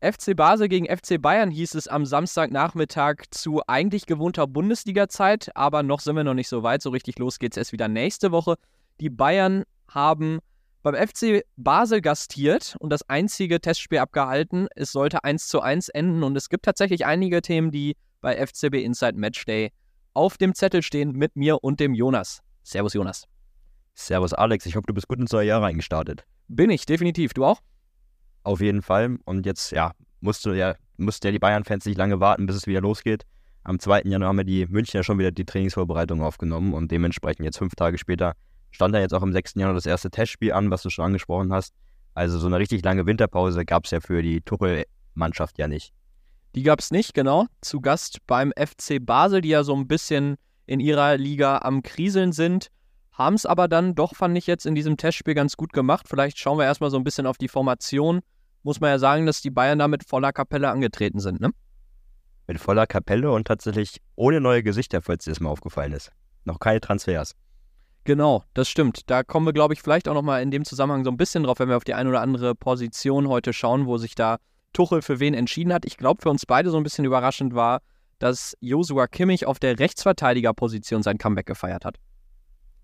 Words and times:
FC 0.00 0.36
Basel 0.36 0.68
gegen 0.68 0.86
FC 0.86 1.20
Bayern 1.20 1.50
hieß 1.50 1.74
es 1.74 1.88
am 1.88 2.06
Samstagnachmittag 2.06 3.24
zu 3.32 3.62
eigentlich 3.66 4.06
gewohnter 4.06 4.46
Bundesliga-Zeit, 4.46 5.50
aber 5.56 5.82
noch 5.82 6.00
sind 6.00 6.14
wir 6.14 6.22
noch 6.22 6.34
nicht 6.34 6.48
so 6.48 6.62
weit. 6.62 6.82
So 6.82 6.90
richtig 6.90 7.18
los 7.18 7.40
geht 7.40 7.52
es 7.52 7.56
erst 7.56 7.72
wieder 7.72 7.88
nächste 7.88 8.30
Woche. 8.30 8.54
Die 9.00 9.10
Bayern 9.10 9.64
haben 9.88 10.38
beim 10.84 10.94
FC 10.94 11.42
Basel 11.56 12.00
gastiert 12.00 12.76
und 12.78 12.90
das 12.90 13.08
einzige 13.08 13.60
Testspiel 13.60 13.98
abgehalten. 13.98 14.68
Es 14.76 14.92
sollte 14.92 15.24
1 15.24 15.48
zu 15.48 15.60
1 15.60 15.88
enden 15.88 16.22
und 16.22 16.36
es 16.36 16.48
gibt 16.48 16.64
tatsächlich 16.64 17.04
einige 17.04 17.42
Themen, 17.42 17.72
die 17.72 17.96
bei 18.20 18.36
FCB 18.36 18.74
Inside 18.74 19.14
Matchday 19.14 19.72
auf 20.14 20.38
dem 20.38 20.54
Zettel 20.54 20.82
stehen 20.82 21.10
mit 21.12 21.34
mir 21.34 21.64
und 21.64 21.80
dem 21.80 21.94
Jonas. 21.94 22.40
Servus 22.62 22.94
Jonas. 22.94 23.24
Servus 23.94 24.32
Alex, 24.32 24.64
ich 24.66 24.76
hoffe, 24.76 24.86
du 24.86 24.94
bist 24.94 25.08
gut 25.08 25.18
ins 25.18 25.32
neue 25.32 25.48
Jahr 25.48 25.60
reingestartet. 25.60 26.24
Bin 26.46 26.70
ich, 26.70 26.86
definitiv. 26.86 27.34
Du 27.34 27.44
auch? 27.44 27.60
Auf 28.42 28.60
jeden 28.60 28.82
Fall. 28.82 29.18
Und 29.24 29.46
jetzt, 29.46 29.72
ja, 29.72 29.92
musst 30.20 30.44
du 30.46 30.52
ja, 30.52 30.74
mussten 30.96 31.26
ja 31.26 31.32
die 31.32 31.38
Bayern-Fans 31.38 31.84
nicht 31.84 31.98
lange 31.98 32.20
warten, 32.20 32.46
bis 32.46 32.56
es 32.56 32.66
wieder 32.66 32.80
losgeht. 32.80 33.24
Am 33.64 33.78
2. 33.78 34.02
Januar 34.04 34.30
haben 34.30 34.38
ja 34.38 34.44
die 34.44 34.66
Münchner 34.66 35.02
schon 35.02 35.18
wieder 35.18 35.30
die 35.30 35.44
Trainingsvorbereitung 35.44 36.22
aufgenommen 36.22 36.72
und 36.72 36.90
dementsprechend 36.90 37.44
jetzt 37.44 37.58
fünf 37.58 37.74
Tage 37.74 37.98
später 37.98 38.34
stand 38.70 38.94
da 38.94 39.00
jetzt 39.00 39.12
auch 39.12 39.22
am 39.22 39.32
6. 39.32 39.54
Januar 39.56 39.74
das 39.74 39.86
erste 39.86 40.10
Testspiel 40.10 40.52
an, 40.52 40.70
was 40.70 40.82
du 40.82 40.90
schon 40.90 41.04
angesprochen 41.04 41.52
hast. 41.52 41.74
Also 42.14 42.38
so 42.38 42.46
eine 42.46 42.58
richtig 42.58 42.84
lange 42.84 43.06
Winterpause 43.06 43.64
gab 43.64 43.84
es 43.84 43.90
ja 43.90 44.00
für 44.00 44.22
die 44.22 44.40
Tuchel-Mannschaft 44.40 45.58
ja 45.58 45.68
nicht. 45.68 45.92
Die 46.54 46.62
gab 46.62 46.80
es 46.80 46.90
nicht, 46.90 47.14
genau. 47.14 47.46
Zu 47.60 47.80
Gast 47.80 48.18
beim 48.26 48.52
FC 48.56 49.04
Basel, 49.04 49.42
die 49.42 49.50
ja 49.50 49.62
so 49.62 49.74
ein 49.74 49.86
bisschen 49.86 50.36
in 50.66 50.80
ihrer 50.80 51.16
Liga 51.16 51.58
am 51.58 51.82
Kriseln 51.82 52.32
sind. 52.32 52.68
Haben 53.18 53.34
es 53.34 53.46
aber 53.46 53.66
dann 53.66 53.96
doch, 53.96 54.14
fand 54.14 54.38
ich 54.38 54.46
jetzt 54.46 54.64
in 54.64 54.76
diesem 54.76 54.96
Testspiel 54.96 55.34
ganz 55.34 55.56
gut 55.56 55.72
gemacht. 55.72 56.06
Vielleicht 56.08 56.38
schauen 56.38 56.56
wir 56.56 56.64
erstmal 56.64 56.90
so 56.90 56.96
ein 56.96 57.02
bisschen 57.02 57.26
auf 57.26 57.36
die 57.36 57.48
Formation. 57.48 58.20
Muss 58.62 58.80
man 58.80 58.90
ja 58.90 58.98
sagen, 59.00 59.26
dass 59.26 59.42
die 59.42 59.50
Bayern 59.50 59.80
da 59.80 59.88
mit 59.88 60.04
voller 60.04 60.32
Kapelle 60.32 60.70
angetreten 60.70 61.18
sind, 61.18 61.40
ne? 61.40 61.50
Mit 62.46 62.60
voller 62.60 62.86
Kapelle 62.86 63.32
und 63.32 63.48
tatsächlich 63.48 64.00
ohne 64.14 64.40
neue 64.40 64.62
Gesichter, 64.62 65.02
falls 65.02 65.24
dir 65.24 65.32
das 65.32 65.40
mal 65.40 65.50
aufgefallen 65.50 65.92
ist. 65.92 66.12
Noch 66.44 66.60
keine 66.60 66.80
Transfers. 66.80 67.34
Genau, 68.04 68.44
das 68.54 68.68
stimmt. 68.68 69.10
Da 69.10 69.24
kommen 69.24 69.46
wir, 69.46 69.52
glaube 69.52 69.74
ich, 69.74 69.82
vielleicht 69.82 70.08
auch 70.08 70.14
nochmal 70.14 70.40
in 70.40 70.52
dem 70.52 70.64
Zusammenhang 70.64 71.04
so 71.04 71.10
ein 71.10 71.16
bisschen 71.16 71.42
drauf, 71.42 71.58
wenn 71.58 71.68
wir 71.68 71.76
auf 71.76 71.84
die 71.84 71.94
eine 71.94 72.08
oder 72.08 72.20
andere 72.20 72.54
Position 72.54 73.28
heute 73.28 73.52
schauen, 73.52 73.86
wo 73.86 73.98
sich 73.98 74.14
da 74.14 74.38
Tuchel 74.72 75.02
für 75.02 75.18
wen 75.18 75.34
entschieden 75.34 75.72
hat. 75.72 75.84
Ich 75.84 75.96
glaube, 75.96 76.22
für 76.22 76.30
uns 76.30 76.46
beide 76.46 76.70
so 76.70 76.76
ein 76.76 76.84
bisschen 76.84 77.04
überraschend 77.04 77.54
war, 77.54 77.80
dass 78.20 78.56
Josua 78.60 79.08
Kimmich 79.08 79.44
auf 79.44 79.58
der 79.58 79.78
Rechtsverteidigerposition 79.78 81.02
sein 81.02 81.18
Comeback 81.18 81.46
gefeiert 81.46 81.84
hat. 81.84 81.96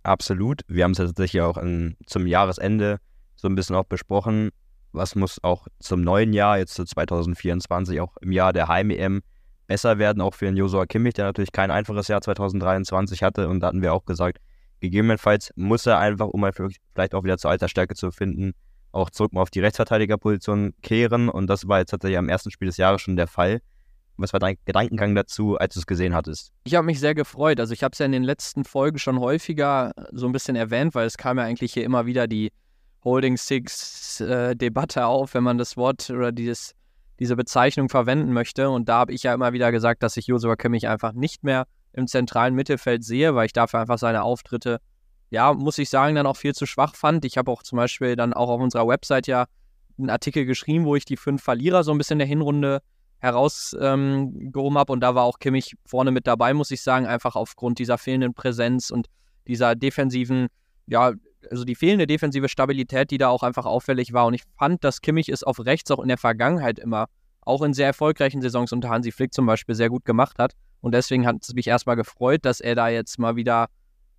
Absolut. 0.04 0.60
Wir 0.68 0.84
haben 0.84 0.92
es 0.92 0.98
ja 0.98 1.06
tatsächlich 1.06 1.42
auch 1.42 1.56
in, 1.56 1.96
zum 2.06 2.26
Jahresende 2.26 2.98
so 3.36 3.48
ein 3.48 3.54
bisschen 3.54 3.74
auch 3.74 3.84
besprochen. 3.84 4.50
Was 4.92 5.16
muss 5.16 5.42
auch 5.42 5.66
zum 5.80 6.02
neuen 6.02 6.32
Jahr, 6.32 6.58
jetzt 6.58 6.74
zu 6.74 6.84
2024, 6.84 8.00
auch 8.00 8.16
im 8.20 8.30
Jahr 8.30 8.52
der 8.52 8.68
Heim-EM, 8.68 9.22
besser 9.66 9.98
werden, 9.98 10.20
auch 10.20 10.34
für 10.34 10.44
den 10.44 10.56
Josua 10.56 10.84
Kimmich, 10.84 11.14
der 11.14 11.24
natürlich 11.24 11.52
kein 11.52 11.70
einfaches 11.70 12.08
Jahr 12.08 12.20
2023 12.20 13.22
hatte. 13.22 13.48
Und 13.48 13.60
da 13.60 13.68
hatten 13.68 13.80
wir 13.80 13.94
auch 13.94 14.04
gesagt, 14.04 14.38
gegebenenfalls 14.80 15.52
muss 15.56 15.86
er 15.86 15.98
einfach, 15.98 16.28
um 16.28 16.46
vielleicht 16.52 17.14
auch 17.14 17.24
wieder 17.24 17.38
zur 17.38 17.50
alter 17.50 17.68
Stärke 17.68 17.94
zu 17.94 18.10
finden, 18.10 18.52
auch 18.92 19.08
zurück 19.08 19.32
mal 19.32 19.40
auf 19.40 19.50
die 19.50 19.60
Rechtsverteidigerposition 19.60 20.74
kehren. 20.82 21.30
Und 21.30 21.48
das 21.48 21.66
war 21.66 21.78
jetzt 21.78 21.90
tatsächlich 21.90 22.18
am 22.18 22.28
ersten 22.28 22.50
Spiel 22.50 22.68
des 22.68 22.76
Jahres 22.76 23.00
schon 23.00 23.16
der 23.16 23.26
Fall. 23.26 23.60
Was 24.16 24.32
war 24.32 24.40
dein 24.40 24.56
Gedankengang 24.64 25.14
dazu, 25.14 25.56
als 25.56 25.74
du 25.74 25.80
es 25.80 25.86
gesehen 25.86 26.14
hattest? 26.14 26.52
Ich 26.64 26.74
habe 26.74 26.86
mich 26.86 27.00
sehr 27.00 27.14
gefreut. 27.14 27.58
Also 27.58 27.72
ich 27.74 27.82
habe 27.82 27.92
es 27.92 27.98
ja 27.98 28.06
in 28.06 28.12
den 28.12 28.22
letzten 28.22 28.64
Folgen 28.64 28.98
schon 28.98 29.18
häufiger 29.18 29.92
so 30.12 30.26
ein 30.26 30.32
bisschen 30.32 30.56
erwähnt, 30.56 30.94
weil 30.94 31.06
es 31.06 31.16
kam 31.16 31.38
ja 31.38 31.44
eigentlich 31.44 31.72
hier 31.72 31.84
immer 31.84 32.06
wieder 32.06 32.26
die 32.26 32.52
Holding 33.02 33.36
Six-Debatte 33.36 35.00
äh, 35.00 35.02
auf, 35.02 35.34
wenn 35.34 35.42
man 35.42 35.58
das 35.58 35.76
Wort 35.76 36.08
oder 36.10 36.32
dieses, 36.32 36.74
diese 37.18 37.36
Bezeichnung 37.36 37.88
verwenden 37.88 38.32
möchte. 38.32 38.70
Und 38.70 38.88
da 38.88 38.98
habe 38.98 39.12
ich 39.12 39.24
ja 39.24 39.34
immer 39.34 39.52
wieder 39.52 39.72
gesagt, 39.72 40.02
dass 40.02 40.16
ich 40.16 40.26
Josua 40.26 40.56
Kimmich 40.56 40.88
einfach 40.88 41.12
nicht 41.12 41.42
mehr 41.42 41.66
im 41.92 42.06
zentralen 42.06 42.54
Mittelfeld 42.54 43.04
sehe, 43.04 43.34
weil 43.34 43.46
ich 43.46 43.52
dafür 43.52 43.80
einfach 43.80 43.98
seine 43.98 44.22
Auftritte 44.22 44.80
ja, 45.34 45.52
muss 45.52 45.78
ich 45.78 45.90
sagen, 45.90 46.14
dann 46.14 46.26
auch 46.26 46.36
viel 46.36 46.54
zu 46.54 46.64
schwach 46.64 46.94
fand. 46.94 47.24
Ich 47.24 47.36
habe 47.36 47.50
auch 47.50 47.64
zum 47.64 47.76
Beispiel 47.76 48.14
dann 48.14 48.32
auch 48.32 48.48
auf 48.48 48.60
unserer 48.60 48.86
Website 48.86 49.26
ja 49.26 49.46
einen 49.98 50.10
Artikel 50.10 50.44
geschrieben, 50.44 50.84
wo 50.84 50.94
ich 50.94 51.04
die 51.04 51.16
fünf 51.16 51.42
Verlierer 51.42 51.82
so 51.82 51.90
ein 51.90 51.98
bisschen 51.98 52.14
in 52.14 52.18
der 52.20 52.28
Hinrunde 52.28 52.80
herausgehoben 53.24 54.44
ähm, 54.54 54.78
habe. 54.78 54.92
Und 54.92 55.00
da 55.00 55.14
war 55.14 55.24
auch 55.24 55.38
Kimmich 55.38 55.74
vorne 55.86 56.10
mit 56.10 56.26
dabei, 56.26 56.54
muss 56.54 56.70
ich 56.70 56.82
sagen, 56.82 57.06
einfach 57.06 57.36
aufgrund 57.36 57.78
dieser 57.78 57.98
fehlenden 57.98 58.34
Präsenz 58.34 58.90
und 58.90 59.08
dieser 59.48 59.74
defensiven, 59.74 60.48
ja, 60.86 61.12
also 61.50 61.64
die 61.64 61.74
fehlende 61.74 62.06
defensive 62.06 62.48
Stabilität, 62.48 63.10
die 63.10 63.18
da 63.18 63.28
auch 63.28 63.42
einfach 63.42 63.66
auffällig 63.66 64.12
war. 64.12 64.26
Und 64.26 64.34
ich 64.34 64.42
fand, 64.58 64.84
dass 64.84 65.00
Kimmich 65.00 65.28
es 65.28 65.42
auf 65.42 65.64
rechts 65.64 65.90
auch 65.90 66.00
in 66.00 66.08
der 66.08 66.18
Vergangenheit 66.18 66.78
immer, 66.78 67.06
auch 67.40 67.62
in 67.62 67.74
sehr 67.74 67.86
erfolgreichen 67.86 68.40
Saisons 68.40 68.72
unter 68.72 68.88
Hansi 68.88 69.12
Flick 69.12 69.34
zum 69.34 69.46
Beispiel, 69.46 69.74
sehr 69.74 69.90
gut 69.90 70.04
gemacht 70.04 70.38
hat. 70.38 70.52
Und 70.80 70.92
deswegen 70.92 71.26
hat 71.26 71.36
es 71.40 71.54
mich 71.54 71.66
erstmal 71.66 71.96
gefreut, 71.96 72.44
dass 72.44 72.60
er 72.60 72.74
da 72.74 72.88
jetzt 72.88 73.18
mal 73.18 73.36
wieder 73.36 73.68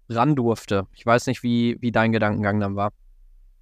ran 0.10 0.36
durfte. 0.36 0.88
Ich 0.94 1.06
weiß 1.06 1.28
nicht, 1.28 1.44
wie, 1.44 1.78
wie 1.80 1.92
dein 1.92 2.12
Gedankengang 2.12 2.60
dann 2.60 2.76
war. 2.76 2.92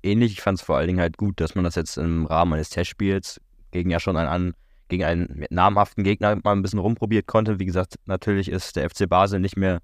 Ähnlich, 0.03 0.33
ich 0.33 0.41
fand 0.41 0.59
es 0.59 0.65
vor 0.65 0.77
allen 0.77 0.87
Dingen 0.87 0.99
halt 0.99 1.17
gut, 1.17 1.39
dass 1.39 1.55
man 1.55 1.63
das 1.63 1.75
jetzt 1.75 1.97
im 1.97 2.25
Rahmen 2.25 2.53
eines 2.53 2.69
Testspiels 2.69 3.39
gegen 3.71 3.89
ja 3.89 3.99
schon 3.99 4.17
einen, 4.17 4.53
gegen 4.87 5.03
einen 5.03 5.45
namhaften 5.49 6.03
Gegner 6.03 6.37
mal 6.43 6.51
ein 6.51 6.61
bisschen 6.61 6.79
rumprobiert 6.79 7.27
konnte. 7.27 7.59
Wie 7.59 7.65
gesagt, 7.65 7.95
natürlich 8.05 8.49
ist 8.49 8.75
der 8.75 8.89
FC 8.89 9.07
Basel 9.07 9.39
nicht 9.39 9.57
mehr 9.57 9.79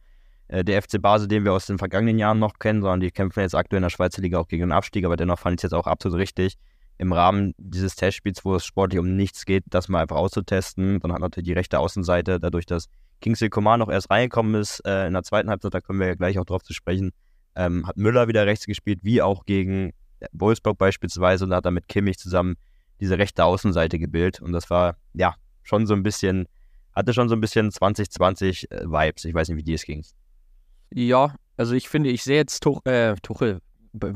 äh, 0.49 0.63
der 0.63 0.81
FC 0.81 1.01
Basel, 1.01 1.27
den 1.27 1.45
wir 1.45 1.53
aus 1.53 1.67
den 1.67 1.77
vergangenen 1.77 2.19
Jahren 2.19 2.39
noch 2.39 2.59
kennen, 2.59 2.81
sondern 2.81 2.99
die 2.99 3.11
kämpfen 3.11 3.41
jetzt 3.41 3.55
aktuell 3.55 3.77
in 3.77 3.83
der 3.83 3.89
Schweizer 3.89 4.21
Liga 4.21 4.39
auch 4.39 4.47
gegen 4.47 4.61
den 4.61 4.71
Abstieg, 4.71 5.05
aber 5.05 5.15
dennoch 5.15 5.39
fand 5.39 5.55
ich 5.55 5.59
es 5.59 5.71
jetzt 5.71 5.73
auch 5.73 5.87
absolut 5.87 6.19
richtig, 6.19 6.57
im 6.97 7.13
Rahmen 7.13 7.53
dieses 7.57 7.95
Testspiels, 7.95 8.43
wo 8.43 8.55
es 8.55 8.65
sportlich 8.65 8.99
um 8.99 9.15
nichts 9.15 9.45
geht, 9.45 9.63
das 9.67 9.87
mal 9.87 10.01
einfach 10.01 10.17
auszutesten. 10.17 10.99
Dann 10.99 11.13
hat 11.13 11.21
natürlich 11.21 11.47
die 11.47 11.53
rechte 11.53 11.79
Außenseite, 11.79 12.41
dadurch, 12.41 12.65
dass 12.65 12.87
Kingsley 13.21 13.49
Coman 13.49 13.79
noch 13.79 13.89
erst 13.89 14.09
reingekommen 14.09 14.55
ist 14.55 14.85
äh, 14.85 15.07
in 15.07 15.13
der 15.13 15.23
zweiten 15.23 15.49
Halbzeit, 15.49 15.73
da 15.73 15.81
können 15.81 15.99
wir 15.99 16.07
ja 16.07 16.15
gleich 16.15 16.37
auch 16.39 16.45
drauf 16.45 16.61
zu 16.61 16.73
sprechen, 16.73 17.11
ähm, 17.55 17.87
hat 17.87 17.95
Müller 17.95 18.27
wieder 18.27 18.45
rechts 18.45 18.65
gespielt, 18.65 18.99
wie 19.03 19.21
auch 19.21 19.45
gegen 19.45 19.93
Wolfsburg 20.33 20.77
beispielsweise 20.77 21.45
und 21.45 21.53
hat 21.53 21.65
er 21.65 21.71
mit 21.71 21.87
Kimmich 21.87 22.17
zusammen 22.17 22.55
diese 22.99 23.17
rechte 23.17 23.43
Außenseite 23.45 23.99
gebildet 23.99 24.41
und 24.41 24.51
das 24.51 24.69
war 24.69 24.97
ja 25.13 25.35
schon 25.63 25.85
so 25.85 25.93
ein 25.93 26.03
bisschen, 26.03 26.47
hatte 26.93 27.13
schon 27.13 27.29
so 27.29 27.35
ein 27.35 27.41
bisschen 27.41 27.71
2020 27.71 28.71
äh. 28.71 29.11
Ich 29.23 29.33
weiß 29.33 29.49
nicht, 29.49 29.57
wie 29.57 29.63
dir 29.63 29.75
es 29.75 29.83
ging. 29.83 30.03
Ja, 30.91 31.35
also 31.57 31.75
ich 31.75 31.89
finde, 31.89 32.09
ich 32.09 32.23
sehe 32.23 32.37
jetzt 32.37 32.61
Tuch, 32.61 32.81
äh, 32.85 33.15
Tuchel, 33.21 33.59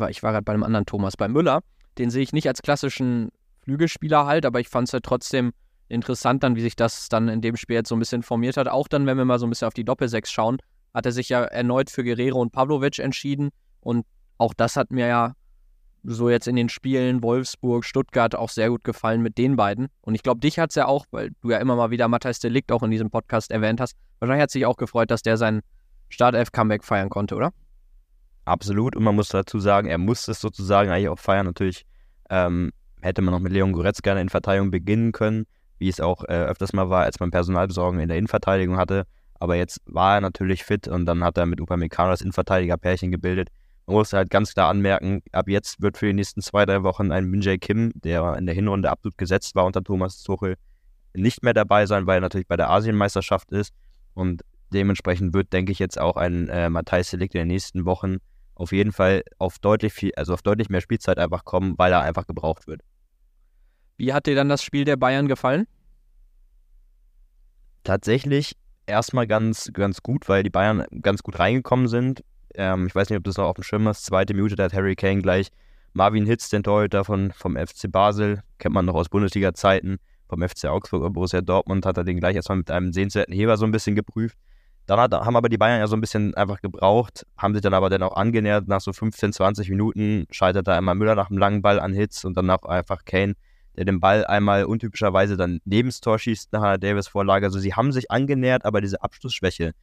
ich 0.10 0.24
war 0.24 0.32
gerade 0.32 0.44
bei 0.44 0.54
einem 0.54 0.64
anderen 0.64 0.86
Thomas, 0.86 1.18
bei 1.18 1.28
Müller, 1.28 1.62
den 1.98 2.10
sehe 2.10 2.24
ich 2.24 2.34
nicht 2.34 2.48
als 2.48 2.62
klassischen 2.62 3.30
Flügelspieler 3.64 4.26
halt, 4.26 4.46
aber 4.46 4.60
ich 4.60 4.70
fand 4.70 4.88
es 4.88 4.94
halt 4.94 5.04
trotzdem 5.04 5.54
interessant 5.88 6.44
dann, 6.44 6.56
wie 6.56 6.62
sich 6.62 6.76
das 6.76 7.10
dann 7.10 7.30
in 7.30 7.42
dem 7.42 7.56
Spiel 7.56 7.76
jetzt 7.76 7.90
so 7.90 7.96
ein 7.96 8.00
bisschen 8.00 8.24
formiert 8.24 8.58
hat. 8.58 8.68
Auch 8.68 8.88
dann, 8.88 9.06
wenn 9.06 9.18
wir 9.18 9.26
mal 9.26 9.40
so 9.40 9.46
ein 9.46 9.50
bisschen 9.50 9.68
auf 9.68 9.74
die 9.74 9.86
Doppelsechs 9.86 10.32
schauen, 10.32 10.58
hat 10.94 11.06
er 11.06 11.12
sich 11.12 11.30
ja 11.30 11.44
erneut 11.44 11.90
für 11.90 12.04
Guerrero 12.04 12.42
und 12.42 12.52
Pavlovic 12.52 13.00
entschieden. 13.00 13.50
Und 13.80 14.06
auch 14.38 14.54
das 14.54 14.76
hat 14.76 14.92
mir 14.92 15.08
ja 15.08 15.34
so 16.03 16.30
jetzt 16.30 16.47
in 16.47 16.56
den 16.56 16.69
Spielen 16.69 17.24
Wolfsburg, 17.24 17.86
Stuttgart 17.86 18.36
auch 18.36 18.50
sehr 18.50 18.69
gut 18.69 18.84
gefallen 18.84 19.22
mit 19.22 19.38
den 19.38 19.56
beiden. 19.56 19.88
Und 20.02 20.16
ich 20.16 20.24
glaube, 20.24 20.40
dich 20.40 20.59
hat 20.59 20.69
es 20.69 20.75
ja 20.75 20.86
auch, 20.86 21.06
weil 21.12 21.31
du 21.41 21.52
ja 21.52 21.58
immer 21.58 21.75
mal 21.75 21.91
wieder 21.91 22.08
Matthijs 22.08 22.40
Delikt 22.40 22.72
auch 22.72 22.84
in 22.84 22.91
diesem 22.91 23.09
Podcast 23.09 23.52
erwähnt 23.52 23.80
hast, 23.80 23.96
wahrscheinlich 24.19 24.44
hat 24.44 24.50
es 24.50 24.53
sich 24.53 24.66
auch 24.66 24.78
gefreut, 24.78 25.12
dass 25.12 25.22
der 25.22 25.38
sein 25.38 25.62
Startelf-Comeback 26.09 26.84
feiern 26.84 27.09
konnte, 27.09 27.36
oder? 27.36 27.52
Absolut. 28.46 28.96
Und 28.96 29.03
man 29.03 29.16
muss 29.16 29.30
dazu 29.30 29.59
sagen, 29.59 29.88
er 29.88 29.97
musste 29.97 30.31
es 30.31 30.41
sozusagen 30.41 30.90
eigentlich 30.90 31.09
auch 31.09 31.19
feiern. 31.19 31.46
Natürlich 31.46 31.86
ähm, 32.30 32.72
hätte 33.02 33.22
man 33.22 33.34
noch 33.34 33.40
mit 33.40 33.53
Leon 33.53 33.72
Goretzka 33.72 34.14
in 34.14 34.30
Verteidigung 34.30 34.70
beginnen 34.70 35.14
können 35.14 35.46
wie 35.84 35.90
es 35.90 36.00
auch 36.00 36.24
äh, 36.24 36.46
öfters 36.46 36.72
mal 36.72 36.90
war, 36.90 37.03
als 37.03 37.20
man 37.20 37.30
Personalbesorgung 37.30 38.00
in 38.00 38.08
der 38.08 38.18
Innenverteidigung 38.18 38.78
hatte. 38.78 39.06
Aber 39.38 39.56
jetzt 39.56 39.81
war 39.85 40.16
er 40.16 40.22
natürlich 40.22 40.64
fit 40.64 40.88
und 40.88 41.06
dann 41.06 41.25
hat 41.25 41.38
er 41.38 41.46
mit 41.46 41.59
Upamecano 41.59 42.09
das 42.12 42.22
Innenverteidiger-Pärchen 42.22 43.12
gebildet. 43.12 43.50
Man 43.86 43.98
muss 43.98 44.14
halt 44.14 44.30
ganz 44.30 44.54
klar 44.54 44.70
anmerken, 44.70 45.22
ab 45.32 45.50
jetzt 45.50 45.82
wird 45.82 45.98
für 45.98 46.08
die 46.08 46.14
nächsten 46.14 46.42
zwei, 46.42 46.66
drei 46.66 46.84
Wochen 46.84 47.12
ein 47.12 47.26
Minjay 47.26 47.58
Kim, 47.58 47.92
der 47.96 48.36
in 48.38 48.46
der 48.46 48.56
Hinrunde 48.56 48.90
absolut 48.90 49.18
gesetzt 49.18 49.56
war 49.56 49.66
unter 49.66 49.84
Thomas 49.84 50.24
Tuchel, 50.24 50.56
nicht 51.14 51.44
mehr 51.44 51.53
dabei 51.53 51.85
sein, 51.85 52.08
weil 52.08 52.18
er 52.18 52.22
natürlich 52.22 52.47
bei 52.47 52.58
der 52.58 52.70
Asienmeisterschaft 52.70 53.52
ist. 53.52 53.74
Und 54.14 54.44
dementsprechend 54.72 55.34
wird, 55.34 55.52
denke 55.53 55.72
ich, 55.72 55.80
jetzt 55.80 56.00
auch 56.00 56.16
ein 56.16 56.50
äh, 56.50 56.70
Matthijs 56.70 57.09
Selikt 57.09 57.35
in 57.35 57.40
den 57.40 57.47
nächsten 57.50 57.85
Wochen 57.85 58.18
auf 58.56 58.72
jeden 58.72 58.91
Fall 58.91 59.24
auf 59.40 59.59
deutlich 59.59 59.94
viel, 59.94 60.12
also 60.16 60.34
auf 60.34 60.41
deutlich 60.41 60.70
mehr 60.70 60.82
Spielzeit 60.82 61.18
einfach 61.18 61.44
kommen, 61.44 61.74
weil 61.78 61.91
er 61.91 62.02
einfach 62.02 62.28
gebraucht 62.28 62.68
wird. 62.68 62.82
Wie 63.97 64.14
hat 64.14 64.28
dir 64.28 64.36
dann 64.36 64.50
das 64.50 64.64
Spiel 64.64 64.86
der 64.86 64.96
Bayern 64.96 65.28
gefallen? 65.28 65.68
Tatsächlich 67.84 68.56
erstmal 68.86 69.28
ganz, 69.28 69.72
ganz 69.74 70.02
gut, 70.02 70.29
weil 70.29 70.44
die 70.44 70.50
Bayern 70.50 70.86
ganz 71.02 71.24
gut 71.24 71.40
reingekommen 71.40 71.88
sind. 71.88 72.24
Ähm, 72.55 72.88
ich 72.88 72.96
weiß 72.96 73.09
nicht, 73.09 73.17
ob 73.17 73.23
du 73.23 73.29
es 73.29 73.38
noch 73.38 73.46
auf 73.46 73.55
dem 73.55 73.64
Schirm 73.64 73.88
hast. 73.88 74.05
Zweite 74.05 74.34
Minute, 74.34 74.55
da 74.55 74.64
hat 74.64 74.73
Harry 74.73 74.96
Kane 74.96 75.22
gleich 75.22 75.50
Marvin 75.94 76.26
Hitz, 76.26 76.50
den 76.50 76.64
Torhüter 76.64 77.05
von, 77.05 77.32
vom 77.32 77.55
FC 77.55 77.91
Basel, 77.91 78.41
kennt 78.58 78.73
man 78.73 78.85
noch 78.85 78.96
aus 78.96 79.09
Bundesliga-Zeiten, 79.09 79.97
vom 80.28 80.41
FC 80.41 80.66
Augsburg 80.66 81.03
und 81.03 81.14
Borussia 81.14 81.41
Dortmund, 81.41 81.85
hat 81.85 81.97
er 81.97 82.03
den 82.03 82.20
gleich 82.20 82.35
erstmal 82.35 82.58
mit 82.58 82.72
einem 82.72 82.91
sehenswerten 82.94 83.34
Heber 83.34 83.58
so 83.58 83.66
ein 83.66 83.72
bisschen 83.72 83.96
geprüft. 83.96 84.38
Dann 84.85 85.00
hat, 85.00 85.14
haben 85.14 85.35
aber 85.35 85.50
die 85.50 85.58
Bayern 85.58 85.79
ja 85.79 85.88
so 85.88 85.96
ein 85.96 86.02
bisschen 86.02 86.34
einfach 86.34 86.61
gebraucht, 86.61 87.26
haben 87.38 87.53
sich 87.53 87.61
dann 87.61 87.73
aber 87.73 87.90
dann 87.90 88.03
auch 88.03 88.16
angenähert. 88.16 88.67
Nach 88.67 88.82
so 88.82 88.91
15, 88.91 89.32
20 89.34 89.70
Minuten 89.70 90.26
scheitert 90.32 90.67
da 90.67 90.78
einmal 90.78 90.96
Müller 90.96 91.16
nach 91.16 91.29
einem 91.29 91.38
langen 91.38 91.61
Ball 91.61 91.79
an 91.79 91.94
Hitz 91.94 92.23
und 92.26 92.35
dann 92.35 92.50
auch 92.50 92.64
einfach 92.64 93.05
Kane 93.05 93.35
der 93.76 93.85
den 93.85 94.00
Ball 94.00 94.26
einmal 94.26 94.66
untypischerweise 94.66 95.38
dann 95.38 95.59
neben 95.66 95.90
das 95.90 96.02
Tor 96.02 96.20
schießt 96.20 96.53
nach 96.53 96.61
einer 96.61 96.78
Davis-Vorlage. 96.78 97.46
Also 97.46 97.59
sie 97.59 97.73
haben 97.73 97.91
sich 97.91 98.11
angenähert, 98.11 98.66
aber 98.66 98.82
diese 98.82 99.02
Abschlussschwäche, 99.02 99.73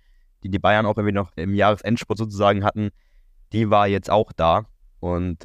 die 0.43 0.51
die 0.51 0.59
Bayern 0.59 0.87
auch 0.87 0.97
irgendwie 0.97 1.15
noch 1.15 1.33
im 1.37 1.55
Jahresendspurt 1.55 2.19
sozusagen 2.19 2.65
hatten, 2.65 2.91
die 3.53 3.71
war 3.71 3.87
jetzt 3.87 4.11
auch 4.11 4.33
da. 4.33 4.67
Und 5.01 5.45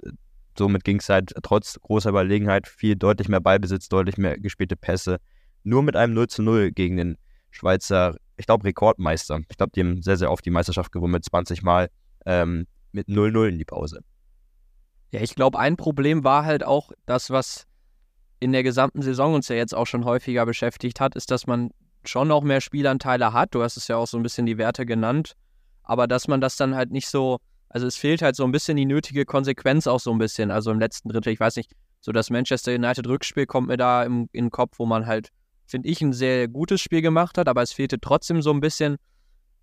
somit 0.57 0.83
ging 0.83 0.99
es 0.99 1.09
halt 1.09 1.33
trotz 1.43 1.79
großer 1.81 2.09
Überlegenheit 2.09 2.67
viel 2.67 2.95
deutlich 2.95 3.27
mehr 3.27 3.41
Ballbesitz, 3.41 3.89
deutlich 3.89 4.17
mehr 4.17 4.39
gespielte 4.39 4.75
Pässe. 4.75 5.17
Nur 5.63 5.83
mit 5.83 5.95
einem 5.95 6.13
0 6.13 6.27
zu 6.27 6.43
0 6.43 6.71
gegen 6.71 6.97
den 6.97 7.17
Schweizer, 7.51 8.15
ich 8.37 8.45
glaube, 8.45 8.65
Rekordmeister. 8.65 9.39
Ich 9.49 9.57
glaube, 9.57 9.71
die 9.75 9.81
haben 9.81 10.01
sehr, 10.01 10.17
sehr 10.17 10.31
oft 10.31 10.45
die 10.45 10.51
Meisterschaft 10.51 10.91
gewonnen 10.91 11.13
mit 11.13 11.25
20 11.25 11.63
Mal 11.63 11.89
ähm, 12.25 12.67
mit 12.91 13.07
0-0 13.07 13.49
in 13.49 13.57
die 13.57 13.65
Pause. 13.65 14.01
Ja, 15.11 15.21
ich 15.21 15.35
glaube, 15.35 15.59
ein 15.59 15.77
Problem 15.77 16.23
war 16.23 16.45
halt 16.45 16.65
auch 16.65 16.91
das, 17.05 17.29
was 17.29 17.67
in 18.39 18.51
der 18.51 18.63
gesamten 18.63 19.01
Saison 19.01 19.33
uns 19.33 19.47
ja 19.47 19.55
jetzt 19.55 19.73
auch 19.73 19.87
schon 19.87 20.05
häufiger 20.05 20.45
beschäftigt 20.45 20.99
hat, 20.99 21.15
ist, 21.15 21.31
dass 21.31 21.47
man 21.47 21.71
schon 22.09 22.27
noch 22.27 22.43
mehr 22.43 22.61
Spielanteile 22.61 23.33
hat. 23.33 23.53
Du 23.55 23.63
hast 23.63 23.77
es 23.77 23.87
ja 23.87 23.97
auch 23.97 24.07
so 24.07 24.17
ein 24.17 24.23
bisschen 24.23 24.45
die 24.45 24.57
Werte 24.57 24.85
genannt. 24.85 25.33
Aber 25.83 26.07
dass 26.07 26.27
man 26.27 26.41
das 26.41 26.57
dann 26.57 26.75
halt 26.75 26.91
nicht 26.91 27.07
so, 27.07 27.39
also 27.69 27.85
es 27.87 27.95
fehlt 27.95 28.21
halt 28.21 28.35
so 28.35 28.43
ein 28.43 28.51
bisschen 28.51 28.77
die 28.77 28.85
nötige 28.85 29.25
Konsequenz 29.25 29.87
auch 29.87 29.99
so 29.99 30.11
ein 30.11 30.17
bisschen. 30.17 30.51
Also 30.51 30.71
im 30.71 30.79
letzten 30.79 31.09
Drittel, 31.09 31.33
ich 31.33 31.39
weiß 31.39 31.55
nicht, 31.57 31.71
so 32.01 32.11
das 32.11 32.29
Manchester 32.29 32.73
United 32.73 33.07
Rückspiel 33.07 33.45
kommt 33.45 33.67
mir 33.67 33.77
da 33.77 34.03
im, 34.03 34.29
in 34.31 34.45
den 34.45 34.51
Kopf, 34.51 34.79
wo 34.79 34.85
man 34.85 35.05
halt, 35.05 35.29
finde 35.65 35.89
ich, 35.89 36.01
ein 36.01 36.13
sehr 36.13 36.47
gutes 36.47 36.81
Spiel 36.81 37.01
gemacht 37.01 37.37
hat, 37.37 37.47
aber 37.47 37.61
es 37.61 37.73
fehlte 37.73 37.99
trotzdem 37.99 38.41
so 38.41 38.51
ein 38.51 38.61
bisschen, 38.61 38.97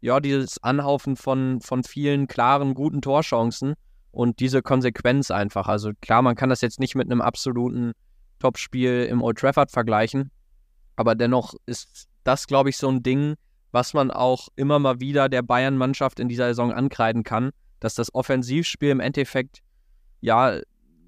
ja, 0.00 0.18
dieses 0.18 0.62
Anhaufen 0.62 1.16
von, 1.16 1.60
von 1.60 1.84
vielen 1.84 2.26
klaren, 2.26 2.74
guten 2.74 3.00
Torchancen 3.00 3.74
und 4.10 4.40
diese 4.40 4.62
Konsequenz 4.62 5.30
einfach. 5.30 5.68
Also 5.68 5.92
klar, 6.00 6.22
man 6.22 6.34
kann 6.34 6.50
das 6.50 6.60
jetzt 6.60 6.80
nicht 6.80 6.94
mit 6.94 7.10
einem 7.10 7.20
absoluten 7.20 7.92
Topspiel 8.40 9.06
im 9.08 9.22
Old 9.22 9.38
Trafford 9.38 9.70
vergleichen. 9.70 10.30
Aber 10.96 11.14
dennoch 11.14 11.54
ist 11.66 12.08
das, 12.24 12.46
glaube 12.46 12.70
ich, 12.70 12.76
so 12.76 12.88
ein 12.88 13.02
Ding, 13.02 13.34
was 13.72 13.94
man 13.94 14.10
auch 14.10 14.48
immer 14.56 14.78
mal 14.78 15.00
wieder 15.00 15.28
der 15.28 15.42
Bayern-Mannschaft 15.42 16.20
in 16.20 16.28
dieser 16.28 16.48
Saison 16.48 16.72
ankreiden 16.72 17.24
kann, 17.24 17.50
dass 17.80 17.94
das 17.94 18.14
Offensivspiel 18.14 18.90
im 18.90 19.00
Endeffekt 19.00 19.60
ja 20.20 20.60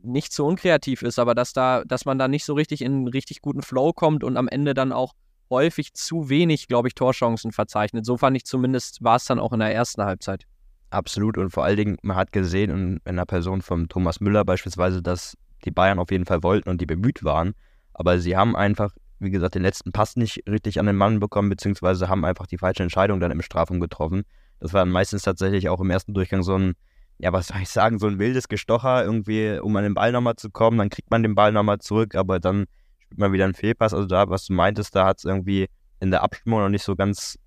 nicht 0.02 0.32
so 0.32 0.46
unkreativ 0.46 1.02
ist, 1.02 1.18
aber 1.18 1.34
dass 1.34 1.52
da, 1.52 1.84
dass 1.84 2.04
man 2.04 2.18
da 2.18 2.28
nicht 2.28 2.44
so 2.44 2.54
richtig 2.54 2.82
in 2.82 2.92
einen 2.92 3.08
richtig 3.08 3.40
guten 3.40 3.62
Flow 3.62 3.92
kommt 3.92 4.24
und 4.24 4.36
am 4.36 4.48
Ende 4.48 4.74
dann 4.74 4.92
auch 4.92 5.12
häufig 5.50 5.94
zu 5.94 6.28
wenig, 6.28 6.68
glaube 6.68 6.88
ich, 6.88 6.94
Torchancen 6.94 7.52
verzeichnet. 7.52 8.04
So 8.04 8.16
fand 8.16 8.36
ich 8.36 8.44
zumindest, 8.44 9.02
war 9.02 9.16
es 9.16 9.24
dann 9.24 9.38
auch 9.38 9.52
in 9.52 9.60
der 9.60 9.74
ersten 9.74 10.02
Halbzeit. 10.02 10.44
Absolut 10.90 11.38
und 11.38 11.50
vor 11.50 11.64
allen 11.64 11.76
Dingen, 11.76 11.96
man 12.02 12.16
hat 12.16 12.32
gesehen 12.32 12.70
in 12.70 13.00
einer 13.04 13.26
Person 13.26 13.62
von 13.62 13.88
Thomas 13.88 14.20
Müller 14.20 14.44
beispielsweise, 14.44 15.02
dass 15.02 15.36
die 15.64 15.70
Bayern 15.70 15.98
auf 15.98 16.10
jeden 16.10 16.26
Fall 16.26 16.42
wollten 16.42 16.68
und 16.68 16.80
die 16.80 16.86
bemüht 16.86 17.24
waren. 17.24 17.54
Aber 17.94 18.18
sie 18.18 18.36
haben 18.36 18.54
einfach, 18.56 18.94
wie 19.24 19.30
gesagt, 19.30 19.54
den 19.54 19.62
letzten 19.62 19.92
Pass 19.92 20.16
nicht 20.16 20.44
richtig 20.48 20.78
an 20.78 20.86
den 20.86 20.96
Mann 20.96 21.18
bekommen, 21.18 21.48
beziehungsweise 21.48 22.08
haben 22.08 22.24
einfach 22.24 22.46
die 22.46 22.58
falsche 22.58 22.82
Entscheidung 22.82 23.20
dann 23.20 23.30
im 23.30 23.42
Strafraum 23.42 23.80
getroffen. 23.80 24.22
Das 24.60 24.72
war 24.72 24.82
dann 24.82 24.90
meistens 24.90 25.22
tatsächlich 25.22 25.68
auch 25.68 25.80
im 25.80 25.90
ersten 25.90 26.14
Durchgang 26.14 26.42
so 26.42 26.56
ein, 26.56 26.74
ja, 27.18 27.32
was 27.32 27.48
soll 27.48 27.60
ich 27.62 27.68
sagen, 27.68 27.98
so 27.98 28.06
ein 28.06 28.18
wildes 28.18 28.48
Gestocher, 28.48 29.04
irgendwie, 29.04 29.58
um 29.58 29.74
an 29.76 29.84
den 29.84 29.94
Ball 29.94 30.12
nochmal 30.12 30.36
zu 30.36 30.50
kommen. 30.50 30.78
Dann 30.78 30.90
kriegt 30.90 31.10
man 31.10 31.22
den 31.22 31.34
Ball 31.34 31.52
nochmal 31.52 31.78
zurück, 31.78 32.14
aber 32.14 32.38
dann 32.38 32.66
spielt 32.98 33.18
man 33.18 33.32
wieder 33.32 33.44
einen 33.44 33.54
Fehlpass. 33.54 33.94
Also 33.94 34.06
da, 34.06 34.28
was 34.28 34.46
du 34.46 34.52
meintest, 34.52 34.94
da 34.94 35.06
hat 35.06 35.18
es 35.18 35.24
irgendwie 35.24 35.68
in 36.00 36.10
der 36.10 36.22
Abstimmung 36.22 36.60
noch 36.60 36.68
nicht 36.68 36.84
so 36.84 36.94
ganz, 36.96 37.38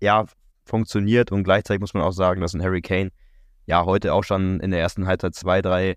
ja, 0.00 0.26
funktioniert. 0.64 1.32
Und 1.32 1.44
gleichzeitig 1.44 1.80
muss 1.80 1.94
man 1.94 2.02
auch 2.02 2.12
sagen, 2.12 2.40
dass 2.40 2.54
ein 2.54 2.62
Harry 2.62 2.82
Kane 2.82 3.10
ja 3.66 3.84
heute 3.84 4.12
auch 4.12 4.24
schon 4.24 4.60
in 4.60 4.70
der 4.70 4.80
ersten 4.80 5.06
Halbzeit 5.06 5.34
zwei, 5.34 5.62
drei 5.62 5.96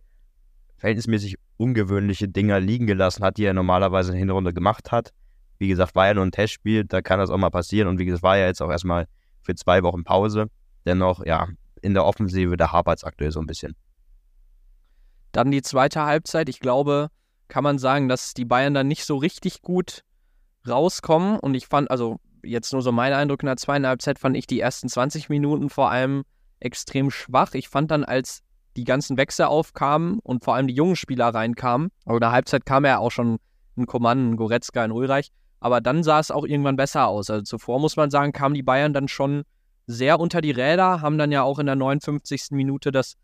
verhältnismäßig 0.77 1.37
ungewöhnliche 1.59 2.29
Dinger 2.29 2.59
liegen 2.59 2.87
gelassen 2.87 3.23
hat, 3.23 3.37
die 3.37 3.43
er 3.43 3.53
normalerweise 3.53 4.09
in 4.09 4.13
der 4.13 4.19
Hinrunde 4.19 4.53
gemacht 4.53 4.91
hat. 4.91 5.11
Wie 5.57 5.67
gesagt, 5.67 5.93
war 5.93 6.07
ja 6.07 6.13
nur 6.13 6.25
ein 6.25 6.31
Testspiel, 6.31 6.85
da 6.85 7.01
kann 7.01 7.19
das 7.19 7.29
auch 7.29 7.37
mal 7.37 7.49
passieren. 7.49 7.89
Und 7.89 7.99
wie 7.99 8.05
gesagt, 8.05 8.23
war 8.23 8.37
ja 8.37 8.45
jetzt 8.45 8.61
auch 8.61 8.71
erstmal 8.71 9.07
für 9.41 9.55
zwei 9.55 9.83
Wochen 9.83 10.05
Pause. 10.05 10.47
Dennoch, 10.85 11.25
ja, 11.25 11.47
in 11.81 11.93
der 11.93 12.05
Offensive, 12.05 12.55
da 12.55 12.71
hapert 12.71 12.99
es 12.99 13.03
aktuell 13.03 13.31
so 13.31 13.41
ein 13.41 13.45
bisschen. 13.45 13.75
Dann 15.33 15.51
die 15.51 15.61
zweite 15.61 16.05
Halbzeit. 16.05 16.47
Ich 16.47 16.61
glaube, 16.61 17.09
kann 17.49 17.63
man 17.63 17.77
sagen, 17.77 18.07
dass 18.07 18.33
die 18.33 18.45
Bayern 18.45 18.73
dann 18.73 18.87
nicht 18.87 19.03
so 19.03 19.17
richtig 19.17 19.61
gut 19.61 20.03
rauskommen. 20.65 21.39
Und 21.39 21.55
ich 21.55 21.67
fand, 21.67 21.91
also 21.91 22.19
jetzt 22.41 22.71
nur 22.71 22.81
so 22.81 22.93
mein 22.93 23.11
Eindruck 23.11 23.43
in 23.43 23.47
der 23.47 23.57
zweiten 23.57 23.85
Halbzeit, 23.85 24.17
fand 24.17 24.37
ich 24.37 24.47
die 24.47 24.61
ersten 24.61 24.87
20 24.87 25.27
Minuten 25.27 25.69
vor 25.69 25.91
allem 25.91 26.23
extrem 26.61 27.11
schwach. 27.11 27.53
Ich 27.53 27.67
fand 27.67 27.91
dann, 27.91 28.05
als 28.05 28.43
die 28.79 28.85
ganzen 28.85 29.17
Wechsel 29.17 29.45
aufkamen 29.45 30.19
und 30.19 30.43
vor 30.43 30.55
allem 30.55 30.67
die 30.67 30.73
jungen 30.73 30.95
Spieler 30.95 31.27
reinkamen. 31.27 31.89
Aber 32.05 32.15
in 32.15 32.21
der 32.21 32.31
Halbzeit 32.31 32.65
kam 32.65 32.85
ja 32.85 32.97
auch 32.97 33.11
schon 33.11 33.39
ein 33.77 33.85
Koman, 33.85 34.31
ein 34.31 34.37
Goretzka, 34.37 34.83
ein 34.83 34.91
Ulreich. 34.91 35.31
Aber 35.59 35.81
dann 35.81 36.03
sah 36.03 36.19
es 36.19 36.31
auch 36.31 36.45
irgendwann 36.45 36.77
besser 36.77 37.07
aus. 37.07 37.29
Also 37.29 37.43
zuvor 37.43 37.79
muss 37.79 37.97
man 37.97 38.09
sagen, 38.09 38.31
kamen 38.31 38.55
die 38.55 38.63
Bayern 38.63 38.93
dann 38.93 39.09
schon 39.09 39.43
sehr 39.85 40.19
unter 40.19 40.39
die 40.39 40.51
Räder, 40.51 41.01
haben 41.01 41.17
dann 41.17 41.31
ja 41.31 41.43
auch 41.43 41.59
in 41.59 41.65
der 41.65 41.75
59. 41.75 42.51
Minute 42.51 42.91
das 42.91 43.15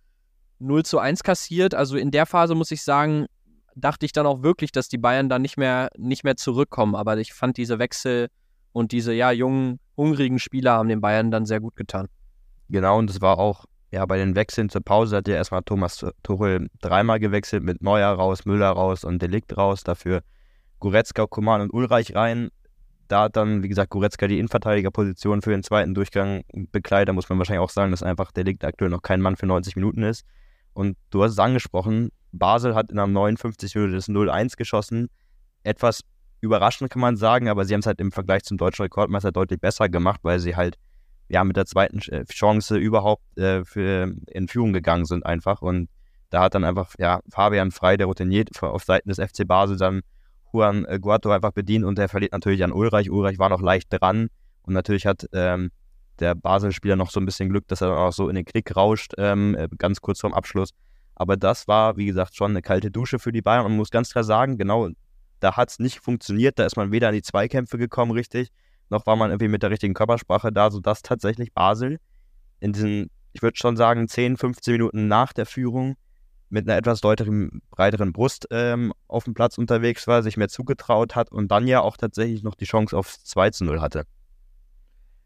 0 0.60 0.84
zu 0.84 1.00
1 1.00 1.24
kassiert. 1.24 1.74
Also 1.74 1.96
in 1.96 2.12
der 2.12 2.25
Phase 2.25 2.54
muss 2.56 2.72
ich 2.72 2.84
sagen, 2.84 3.28
dachte 3.75 4.06
ich 4.06 4.12
dann 4.12 4.25
auch 4.25 4.44
wirklich, 4.44 4.74
dass 4.74 4.90
die 4.90 4.98
Bayern 4.98 5.30
dann 5.30 5.42
nicht 5.42 5.58
mehr, 5.58 5.90
nicht 5.98 6.25
mehr 6.25 6.36
zurückkommen. 6.36 6.96
Aber 6.96 7.18
ich 7.18 7.34
fand 7.34 7.56
diese 7.56 7.80
Wechsel 7.80 8.28
und 8.74 8.92
diese 8.92 9.13
ja 9.13 9.31
jungen, 9.31 9.80
hungrigen 9.96 10.40
Spieler 10.40 10.74
haben 10.74 10.90
den 10.90 11.00
Bayern 11.00 11.31
dann 11.31 11.46
sehr 11.46 11.62
gut 11.62 11.78
getan. 11.78 12.08
Genau, 12.68 12.98
und 12.98 13.10
es 13.10 13.22
war 13.22 13.38
auch 13.38 13.66
ja, 13.92 14.06
bei 14.06 14.18
den 14.18 14.36
Wechseln 14.36 14.70
zur 14.70 14.82
Pause 14.82 15.18
hat 15.18 15.28
ja 15.28 15.36
erstmal 15.36 15.64
Thomas 15.64 16.06
Tuchel 16.24 16.68
dreimal 16.82 17.20
gewechselt 17.20 17.64
mit 17.64 17.82
Neuer 17.82 18.10
raus, 18.10 18.46
Müller 18.46 18.70
raus 18.70 19.04
und 19.04 19.22
Delikt 19.22 19.56
raus. 19.58 19.84
Dafür 19.84 20.22
Goretzka, 20.80 21.26
Kuman 21.28 21.62
und 21.62 21.74
Ulreich 21.74 22.16
rein. 22.16 22.50
Da 23.08 23.24
hat 23.24 23.36
dann, 23.36 23.62
wie 23.64 23.68
gesagt, 23.68 23.92
Goretzka 23.92 24.28
die 24.28 24.40
Innenverteidigerposition 24.40 25.42
für 25.42 25.52
den 25.52 25.64
zweiten 25.64 25.94
Durchgang 25.94 26.44
bekleidet. 26.72 27.10
Da 27.10 27.14
muss 27.14 27.30
man 27.30 27.38
wahrscheinlich 27.38 27.64
auch 27.64 27.70
sagen, 27.70 27.92
dass 27.92 28.04
einfach 28.04 28.32
Delikt 28.32 28.66
aktuell 28.66 28.90
noch 28.90 29.04
kein 29.04 29.22
Mann 29.22 29.36
für 29.36 29.46
90 29.46 29.76
Minuten 29.76 30.04
ist. 30.04 30.26
Und 30.74 30.98
du 31.12 31.24
hast 31.24 31.34
es 31.34 31.40
angesprochen, 31.40 32.10
Basel 32.32 32.76
hat 32.76 32.92
in 32.92 33.00
einer 33.00 33.08
59 33.08 33.76
Minute 33.76 33.94
das 33.94 34.10
0-1 34.10 34.58
geschossen. 34.58 35.10
Etwas 35.64 36.02
überraschend 36.42 36.90
kann 36.90 37.02
man 37.02 37.16
sagen, 37.16 37.48
aber 37.48 37.66
sie 37.66 37.74
haben 37.74 37.82
es 37.82 37.86
halt 37.86 38.00
im 38.02 38.12
Vergleich 38.12 38.44
zum 38.44 38.58
deutschen 38.58 38.84
Rekordmeister 38.84 39.32
deutlich 39.32 39.62
besser 39.62 39.88
gemacht, 39.88 40.20
weil 40.24 40.40
sie 40.40 40.56
halt 40.56 40.78
ja, 41.27 41.44
mit 41.44 41.57
der 41.57 41.66
zweiten 41.66 42.00
äh, 42.12 42.25
Chance 42.25 42.77
überhaupt 42.77 43.38
äh, 43.38 43.66
für, 43.66 44.13
in 44.27 44.48
Führung 44.48 44.74
gegangen 44.74 45.06
sind 45.06 45.25
einfach. 45.25 45.62
Und 45.62 45.89
da 46.30 46.42
hat 46.42 46.56
dann 46.56 46.63
einfach 46.63 46.94
ja, 46.98 47.19
Fabian 47.30 47.72
Frei, 47.72 47.98
der 47.98 48.07
routiniert 48.07 48.50
auf 48.62 48.83
Seiten 48.83 49.10
des 49.10 49.19
FC 49.19 49.48
Basel, 49.48 49.77
dann 49.77 50.01
Juan 50.54 50.86
äh, 50.86 51.00
Guato 51.00 51.31
einfach 51.31 51.51
bedient 51.51 51.86
und 51.86 51.98
der 51.98 52.10
verliert 52.10 52.31
natürlich 52.31 52.63
an 52.63 52.72
Ulreich. 52.72 53.10
Ulreich 53.10 53.39
war 53.39 53.50
noch 53.50 53.62
leicht 53.62 53.88
dran 53.91 54.29
und 54.63 54.74
natürlich 54.74 55.05
hat 55.05 55.27
ähm, 55.34 55.72
der 56.20 56.36
Basel-Spieler 56.36 56.96
noch 56.96 57.12
so 57.12 57.20
ein 57.20 57.25
bisschen 57.25 57.50
Glück, 57.50 57.67
dass 57.67 57.82
er 57.82 57.98
auch 57.98 58.13
so 58.13 58.29
in 58.29 58.36
den 58.36 58.46
Knick 58.46 58.75
rauscht, 58.75 59.13
ähm, 59.17 59.55
äh, 59.55 59.67
ganz 59.77 60.01
kurz 60.01 60.22
vorm 60.22 60.34
Abschluss. 60.34 60.70
Aber 61.15 61.38
das 61.38 61.67
war, 61.67 61.98
wie 61.98 62.05
gesagt, 62.05 62.36
schon 62.36 62.51
eine 62.51 62.62
kalte 62.62 62.91
Dusche 62.91 63.20
für 63.20 63.32
die 63.32 63.41
Bayern 63.41 63.65
und 63.65 63.72
man 63.72 63.77
muss 63.77 63.91
ganz 63.91 64.12
klar 64.12 64.24
sagen, 64.24 64.58
genau, 64.58 64.89
da 65.39 65.55
hat 65.55 65.70
es 65.70 65.79
nicht 65.79 66.00
funktioniert. 66.00 66.60
Da 66.60 66.65
ist 66.65 66.75
man 66.77 66.91
weder 66.91 67.10
an 67.10 67.13
die 67.13 67.22
Zweikämpfe 67.22 67.77
gekommen, 67.77 68.12
richtig, 68.12 68.50
noch 68.89 69.06
war 69.06 69.15
man 69.15 69.32
irgendwie 69.32 69.48
mit 69.48 69.63
der 69.63 69.72
richtigen 69.72 69.94
Körpersprache 69.94 70.51
da, 70.51 70.72
sodass 70.72 71.01
tatsächlich 71.01 71.54
Basel 71.54 72.00
in 72.60 72.74
diesen, 72.74 73.10
ich 73.34 73.42
würde 73.42 73.58
schon 73.58 73.77
sagen, 73.77 74.08
10, 74.08 74.38
15 74.38 74.74
Minuten 74.74 75.08
nach 75.08 75.34
der 75.34 75.46
Führung 75.46 75.96
mit 76.50 76.68
einer 76.68 76.77
etwas 76.77 77.01
deutlichen, 77.01 77.62
breiteren 77.72 78.13
Brust 78.13 78.48
ähm, 78.51 78.94
auf 79.08 79.25
dem 79.25 79.34
Platz 79.34 79.58
unterwegs 79.58 80.08
war, 80.08 80.24
sich 80.24 80.38
mehr 80.38 80.48
zugetraut 80.48 81.15
hat 81.15 81.32
und 81.32 81.50
dann 81.50 81.68
ja 81.68 81.82
auch 81.82 81.98
tatsächlich 81.98 82.44
noch 82.44 82.56
die 82.56 82.65
Chance 82.65 82.98
aufs 82.98 83.24
2 83.25 83.50
zu 83.50 83.65
0 83.65 83.82
hatte. 83.82 84.06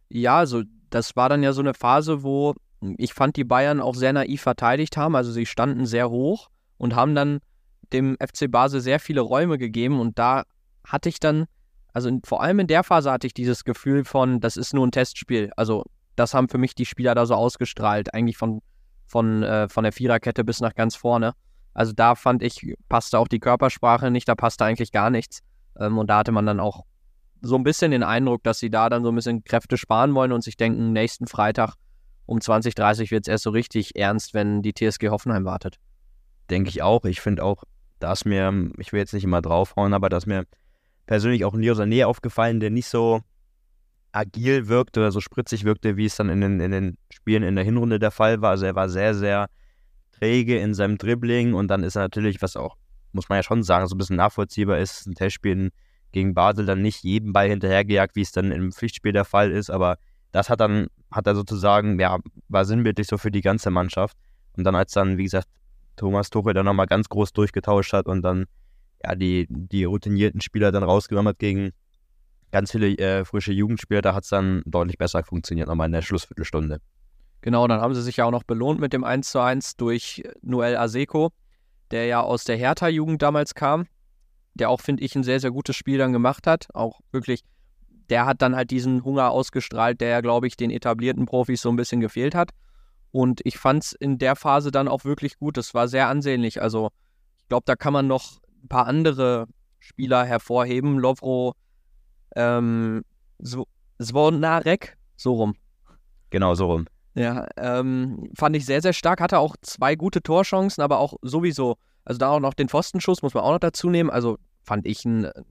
Ja, 0.10 0.38
also 0.38 0.64
das 0.90 1.16
war 1.16 1.30
dann 1.30 1.44
ja 1.44 1.54
so 1.54 1.62
eine 1.62 1.74
Phase, 1.74 2.24
wo 2.24 2.56
ich 2.98 3.14
fand, 3.14 3.36
die 3.36 3.44
Bayern 3.44 3.82
auch 3.82 3.96
sehr 3.96 4.14
naiv 4.14 4.42
verteidigt 4.42 4.98
haben. 4.98 5.16
Also 5.16 5.32
sie 5.32 5.46
standen 5.46 5.86
sehr 5.86 6.10
hoch 6.10 6.50
und 6.78 6.96
haben 6.96 7.14
dann 7.14 7.40
dem 7.92 8.18
FC 8.20 8.50
Basel 8.50 8.82
sehr 8.82 9.00
viele 9.00 9.22
Räume 9.22 9.58
gegeben 9.58 10.00
und 10.00 10.18
da 10.18 10.44
hatte 10.86 11.10
ich 11.10 11.20
dann 11.20 11.46
also 11.94 12.10
in, 12.10 12.22
vor 12.24 12.42
allem 12.42 12.60
in 12.60 12.68
der 12.68 12.84
Phase 12.84 13.12
hatte 13.12 13.28
ich 13.28 13.34
dieses 13.34 13.64
Gefühl 13.64 14.06
von, 14.06 14.40
das 14.40 14.58
ist 14.58 14.74
nur 14.74 14.86
ein 14.86 14.92
Testspiel. 14.92 15.52
Also 15.56 15.86
das 16.16 16.34
haben 16.34 16.50
für 16.50 16.58
mich 16.58 16.76
die 16.76 16.86
Spieler 16.86 17.16
da 17.16 17.26
so 17.26 17.36
ausgestrahlt, 17.36 18.14
eigentlich 18.14 18.38
von, 18.38 18.62
von, 19.08 19.44
äh, 19.44 19.70
von 19.70 19.84
der 19.84 19.94
Viererkette 19.94 20.44
bis 20.44 20.60
nach 20.60 20.76
ganz 20.76 20.96
vorne. 20.96 21.34
Also 21.74 21.94
da 21.94 22.16
fand 22.16 22.44
ich, 22.44 22.76
passte 22.90 23.18
auch 23.20 23.28
die 23.28 23.40
Körpersprache 23.40 24.12
nicht, 24.12 24.28
da 24.28 24.36
passte 24.36 24.66
eigentlich 24.66 24.92
gar 24.92 25.10
nichts. 25.10 25.42
Ähm, 25.80 25.98
und 25.98 26.10
da 26.10 26.20
hatte 26.20 26.32
man 26.32 26.46
dann 26.46 26.60
auch 26.60 26.86
so 27.42 27.56
ein 27.56 27.64
bisschen 27.64 27.92
den 27.92 28.04
Eindruck, 28.04 28.44
dass 28.44 28.60
sie 28.60 28.70
da 28.70 28.90
dann 28.90 29.04
so 29.04 29.10
ein 29.10 29.16
bisschen 29.16 29.44
Kräfte 29.44 29.78
sparen 29.78 30.14
wollen 30.14 30.32
und 30.32 30.44
sich 30.44 30.58
denken, 30.58 30.92
nächsten 30.92 31.28
Freitag 31.28 31.76
um 32.26 32.40
20.30 32.40 33.12
wird 33.12 33.28
es 33.28 33.32
erst 33.32 33.44
so 33.44 33.50
richtig 33.50 33.96
ernst, 33.96 34.34
wenn 34.34 34.62
die 34.62 34.74
TSG 34.74 35.10
Hoffenheim 35.10 35.46
wartet. 35.46 35.80
Denke 36.50 36.70
ich 36.70 36.82
auch. 36.82 37.06
Ich 37.06 37.22
finde 37.22 37.44
auch, 37.44 37.64
dass 38.00 38.26
mir, 38.26 38.72
ich 38.78 38.92
will 38.92 39.00
jetzt 39.00 39.14
nicht 39.14 39.24
immer 39.24 39.42
draufhauen, 39.42 39.94
aber 39.94 40.10
dass 40.10 40.26
mir 40.26 40.46
persönlich 41.10 41.44
auch 41.44 41.56
Leo 41.56 41.74
Sané 41.74 42.06
aufgefallen, 42.06 42.60
der 42.60 42.70
nicht 42.70 42.86
so 42.86 43.22
agil 44.12 44.68
wirkte 44.68 45.00
oder 45.00 45.12
so 45.12 45.22
spritzig 45.22 45.64
wirkte, 45.64 45.98
wie 45.98 46.06
es 46.06 46.16
dann 46.16 46.30
in 46.30 46.40
den, 46.40 46.60
in 46.60 46.70
den 46.70 46.98
Spielen 47.12 47.42
in 47.42 47.56
der 47.56 47.66
Hinrunde 47.66 47.98
der 47.98 48.12
Fall 48.12 48.44
war. 48.44 48.52
Also 48.52 48.68
er 48.68 48.76
war 48.76 48.90
sehr, 48.90 49.16
sehr 49.16 49.48
träge 50.12 50.60
in 50.60 50.76
seinem 50.76 51.00
Dribbling 51.00 51.56
und 51.56 51.68
dann 51.68 51.82
ist 51.82 51.96
er 51.96 52.04
natürlich, 52.04 52.44
was 52.44 52.56
auch 52.56 52.76
muss 53.12 53.28
man 53.28 53.38
ja 53.38 53.44
schon 53.44 53.64
sagen, 53.64 53.88
so 53.88 53.96
ein 53.96 53.98
bisschen 53.98 54.18
nachvollziehbar 54.18 54.78
ist. 54.78 55.08
Ein 55.08 55.16
Testspiel 55.16 55.72
gegen 56.12 56.36
Basel 56.36 56.68
dann 56.68 56.84
nicht 56.84 57.04
jeden 57.04 57.34
Ball 57.34 57.50
hinterhergejagt, 57.50 58.16
wie 58.16 58.22
es 58.22 58.32
dann 58.32 58.52
im 58.52 58.72
Pflichtspiel 58.72 59.12
der 59.12 59.26
Fall 59.26 59.52
ist, 59.52 59.72
aber 59.72 59.98
das 60.32 60.48
hat 60.48 60.60
dann, 60.60 60.90
hat 61.10 61.26
er 61.26 61.34
sozusagen, 61.34 62.00
ja, 62.00 62.20
war 62.50 62.66
sinnbildlich 62.66 63.08
so 63.08 63.18
für 63.18 63.32
die 63.32 63.42
ganze 63.42 63.72
Mannschaft. 63.72 64.16
Und 64.56 64.64
dann, 64.64 64.76
als 64.76 64.92
dann, 64.92 65.18
wie 65.18 65.24
gesagt, 65.24 65.48
Thomas 65.96 66.30
Tuchel 66.30 66.54
dann 66.54 66.68
nochmal 66.68 66.86
ganz 66.86 67.10
groß 67.10 67.34
durchgetauscht 67.34 67.94
hat 67.94 68.06
und 68.06 68.22
dann 68.22 68.46
ja 69.04 69.16
die, 69.16 69.48
die 69.50 69.84
routinierten 69.84 70.42
Spieler 70.42 70.72
dann 70.72 70.84
rausgenommen 70.84 71.30
hat 71.30 71.40
gegen 71.40 71.72
ganz 72.52 72.72
viele 72.72 72.98
äh, 72.98 73.26
frische 73.26 73.54
Jugendspieler, 73.54 74.02
da 74.02 74.14
hat 74.14 74.24
es 74.24 74.30
dann 74.30 74.64
deutlich 74.66 74.98
besser 74.98 75.24
funktioniert, 75.24 75.68
nochmal 75.68 75.88
in 75.88 75.94
der 75.94 76.02
Schlussviertelstunde. 76.02 76.80
Genau, 77.42 77.68
dann 77.68 77.80
haben 77.80 77.94
sie 77.94 78.02
sich 78.02 78.18
ja 78.18 78.26
auch 78.26 78.32
noch 78.32 78.44
belohnt 78.44 78.80
mit 78.80 78.92
dem 78.92 79.04
1:1 79.04 79.78
durch 79.78 80.24
Noel 80.42 80.76
Aseko, 80.76 81.32
der 81.92 82.06
ja 82.06 82.22
aus 82.22 82.44
der 82.44 82.58
Hertha-Jugend 82.58 83.22
damals 83.22 83.56
kam, 83.56 83.88
der 84.56 84.70
auch, 84.70 84.82
finde 84.82 85.04
ich, 85.04 85.16
ein 85.16 85.24
sehr, 85.24 85.40
sehr 85.40 85.52
gutes 85.52 85.76
Spiel 85.76 85.98
dann 85.98 86.12
gemacht 86.12 86.48
hat. 86.48 86.68
Auch 86.74 87.00
wirklich, 87.12 87.44
der 88.10 88.26
hat 88.26 88.42
dann 88.42 88.56
halt 88.56 88.72
diesen 88.72 89.04
Hunger 89.06 89.32
ausgestrahlt, 89.32 90.02
der 90.02 90.10
ja, 90.10 90.22
glaube 90.22 90.48
ich, 90.48 90.58
den 90.58 90.70
etablierten 90.70 91.26
Profis 91.26 91.62
so 91.62 91.70
ein 91.70 91.78
bisschen 91.78 92.02
gefehlt 92.02 92.36
hat. 92.36 92.52
Und 93.12 93.42
ich 93.46 93.58
fand 93.58 93.84
es 93.84 93.92
in 93.94 94.18
der 94.18 94.36
Phase 94.36 94.70
dann 94.72 94.88
auch 94.88 95.06
wirklich 95.06 95.38
gut. 95.38 95.58
Das 95.58 95.74
war 95.74 95.88
sehr 95.88 96.10
ansehnlich. 96.10 96.62
Also, 96.62 96.90
ich 97.38 97.48
glaube, 97.48 97.64
da 97.66 97.76
kann 97.76 97.94
man 97.94 98.06
noch 98.06 98.40
ein 98.64 98.68
paar 98.68 98.88
andere 98.88 99.48
Spieler 99.80 100.26
hervorheben. 100.26 101.00
Lovro 101.00 101.56
ähm, 102.36 103.04
Zvonarek, 104.02 104.98
so 105.16 105.34
rum. 105.34 105.56
Genau, 106.30 106.56
so 106.56 106.68
rum. 106.68 106.86
Ja, 107.16 107.48
ähm, 107.58 108.30
fand 108.36 108.56
ich 108.56 108.66
sehr, 108.66 108.82
sehr 108.82 108.94
stark. 108.94 109.20
Hatte 109.20 109.40
auch 109.40 109.56
zwei 109.62 109.96
gute 109.96 110.22
Torchancen, 110.22 110.84
aber 110.84 111.00
auch 111.00 111.16
sowieso, 111.22 111.78
also 112.06 112.20
da 112.20 112.30
auch 112.30 112.40
noch 112.40 112.54
den 112.54 112.70
Pfostenschuss 112.70 113.22
muss 113.22 113.34
man 113.34 113.44
auch 113.44 113.52
noch 113.52 113.60
dazu 113.60 113.90
nehmen. 113.90 114.10
Also 114.10 114.38
fand 114.64 114.86
ich 114.86 115.06
einen 115.06 115.26
äh, 115.26 115.44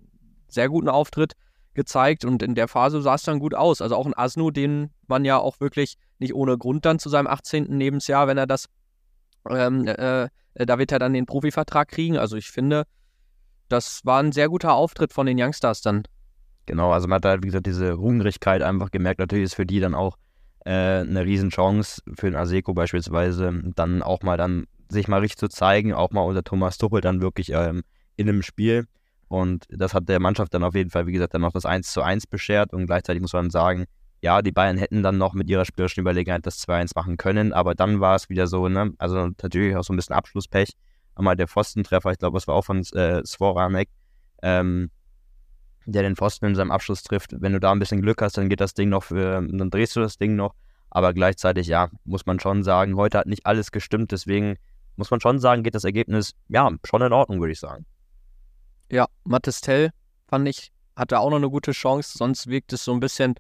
sehr 0.49 0.69
guten 0.69 0.89
Auftritt 0.89 1.35
gezeigt 1.75 2.25
und 2.25 2.43
in 2.43 2.55
der 2.55 2.69
Phase 2.69 3.03
sah 3.03 3.15
es 3.15 3.23
dann 3.23 3.39
gut 3.39 3.55
aus. 3.55 3.83
Also 3.83 3.97
auch 3.97 4.07
ein 4.07 4.17
Asnu, 4.17 4.51
den 4.51 4.91
man 5.07 5.25
ja 5.25 5.39
auch 5.39 5.61
wirklich 5.61 5.97
nicht 6.19 6.35
ohne 6.35 6.57
Grund 6.59 6.85
dann 6.85 6.99
zu 6.99 7.09
seinem 7.09 7.27
18. 7.27 7.67
Lebensjahr, 7.79 8.27
wenn 8.27 8.39
er 8.39 8.47
das, 8.47 8.67
ähm, 9.49 9.87
äh, 9.87 10.29
da 10.55 10.79
wird 10.79 10.93
er 10.93 10.99
dann 10.99 11.13
den 11.13 11.27
Profivertrag 11.27 11.89
kriegen. 11.89 12.17
Also 12.17 12.37
ich 12.37 12.51
finde, 12.51 12.85
das 13.69 14.01
war 14.05 14.21
ein 14.21 14.33
sehr 14.33 14.49
guter 14.49 14.75
Auftritt 14.75 15.13
von 15.13 15.27
den 15.27 15.41
Youngstars 15.41 15.83
dann. 15.83 16.05
Genau, 16.67 16.93
also 16.93 17.09
man 17.09 17.17
hat 17.17 17.25
halt, 17.25 17.43
wie 17.43 17.49
gesagt, 17.49 17.67
diese 17.67 17.97
Hungrigkeit 17.97 18.63
einfach 18.63 18.91
gemerkt. 18.91 19.21
Natürlich 19.21 19.47
ist 19.47 19.55
für 19.55 19.67
die 19.67 19.81
dann 19.81 19.95
auch 19.95 20.17
äh, 20.65 21.01
eine 21.01 21.25
Riesenchance 21.25 22.03
für 22.17 22.27
den 22.27 22.37
Aseko 22.37 22.75
beispielsweise, 22.75 23.63
dann 23.75 24.03
auch 24.03 24.23
mal 24.23 24.37
dann 24.37 24.67
sich 24.91 25.09
mal 25.09 25.21
richtig 25.21 25.39
zu 25.39 25.49
zeigen, 25.49 25.93
auch 25.93 26.11
mal 26.11 26.23
unter 26.23 26.45
Thomas 26.45 26.79
Tuchel 26.79 27.01
dann 27.01 27.21
wirklich 27.21 27.53
ähm, 27.53 27.83
in 28.17 28.29
einem 28.29 28.43
Spiel. 28.43 28.87
Und 29.29 29.67
das 29.71 29.95
hat 29.95 30.09
der 30.09 30.21
Mannschaft 30.21 30.55
dann 30.55 30.65
auf 30.65 30.75
jeden 30.75 30.91
Fall, 30.91 31.07
wie 31.07 31.13
gesagt, 31.13 31.35
dann 31.35 31.43
noch 31.43 31.53
das 31.53 31.67
1 31.67 31.93
zu 31.93 32.03
1 32.03 32.27
beschert. 32.27 32.73
Und 32.73 32.87
gleichzeitig 32.87 33.21
muss 33.21 33.35
man 33.35 33.51
sagen, 33.51 33.85
ja, 34.21 34.43
die 34.43 34.53
Bayern 34.53 34.79
hätten 34.79 35.03
dann 35.03 35.19
noch 35.19 35.35
mit 35.35 35.49
ihrer 35.49 35.65
spielerischen 35.65 36.01
Überlegenheit 36.01 36.45
das 36.45 36.59
2-1 36.67 36.93
machen 36.95 37.17
können, 37.17 37.53
aber 37.53 37.75
dann 37.75 38.01
war 38.01 38.17
es 38.17 38.29
wieder 38.29 38.47
so, 38.47 38.69
ne, 38.69 38.93
also 38.99 39.29
natürlich 39.43 39.77
auch 39.77 39.85
so 39.85 39.93
ein 39.93 39.97
bisschen 39.97 40.17
Abschlusspech. 40.17 40.73
Einmal 41.19 41.37
der 41.37 41.49
Pfostentreffer, 41.49 42.13
ich 42.13 42.19
glaube, 42.19 42.37
das 42.37 42.47
war 42.47 42.55
auch 42.55 42.65
von 42.65 42.85
äh, 42.95 43.25
Svoranek, 43.27 43.89
ähm, 44.43 44.91
der 45.85 46.03
den 46.03 46.17
Pfosten 46.17 46.47
in 46.47 46.55
seinem 46.55 46.71
Abschluss 46.71 47.03
trifft. 47.03 47.35
Wenn 47.41 47.53
du 47.53 47.61
da 47.61 47.73
ein 47.73 47.79
bisschen 47.79 48.01
Glück 48.01 48.23
hast, 48.23 48.39
dann 48.39 48.49
geht 48.49 48.61
das 48.61 48.75
Ding 48.75 48.89
noch, 48.89 49.03
für, 49.03 49.43
dann 49.43 49.71
drehst 49.71 49.97
du 49.97 50.01
das 50.01 50.17
Ding 50.17 50.37
noch. 50.37 50.55
Aber 50.91 51.13
gleichzeitig, 51.13 51.67
ja, 51.67 51.89
muss 52.05 52.25
man 52.27 52.39
schon 52.41 52.63
sagen, 52.63 52.97
heute 52.97 53.19
hat 53.19 53.27
nicht 53.27 53.47
alles 53.47 53.73
gestimmt. 53.73 54.13
Deswegen 54.13 54.57
muss 54.97 55.11
man 55.11 55.21
schon 55.21 55.39
sagen, 55.39 55.63
geht 55.63 55.75
das 55.75 55.85
Ergebnis, 55.85 56.35
ja, 56.49 56.71
schon 56.85 57.03
in 57.03 57.13
Ordnung, 57.13 57.41
würde 57.41 57.53
ich 57.53 57.61
sagen. 57.61 57.85
Ja, 58.91 59.07
Mattes 59.25 59.61
Tell, 59.61 59.91
fand 60.29 60.49
ich, 60.49 60.73
hatte 60.97 61.19
auch 61.19 61.31
noch 61.31 61.37
eine 61.37 61.51
gute 61.51 61.73
Chance. 61.73 62.17
Sonst 62.17 62.47
wirkt 62.47 62.73
es 62.73 62.85
so 62.85 62.93
ein 62.93 63.01
bisschen, 63.01 63.35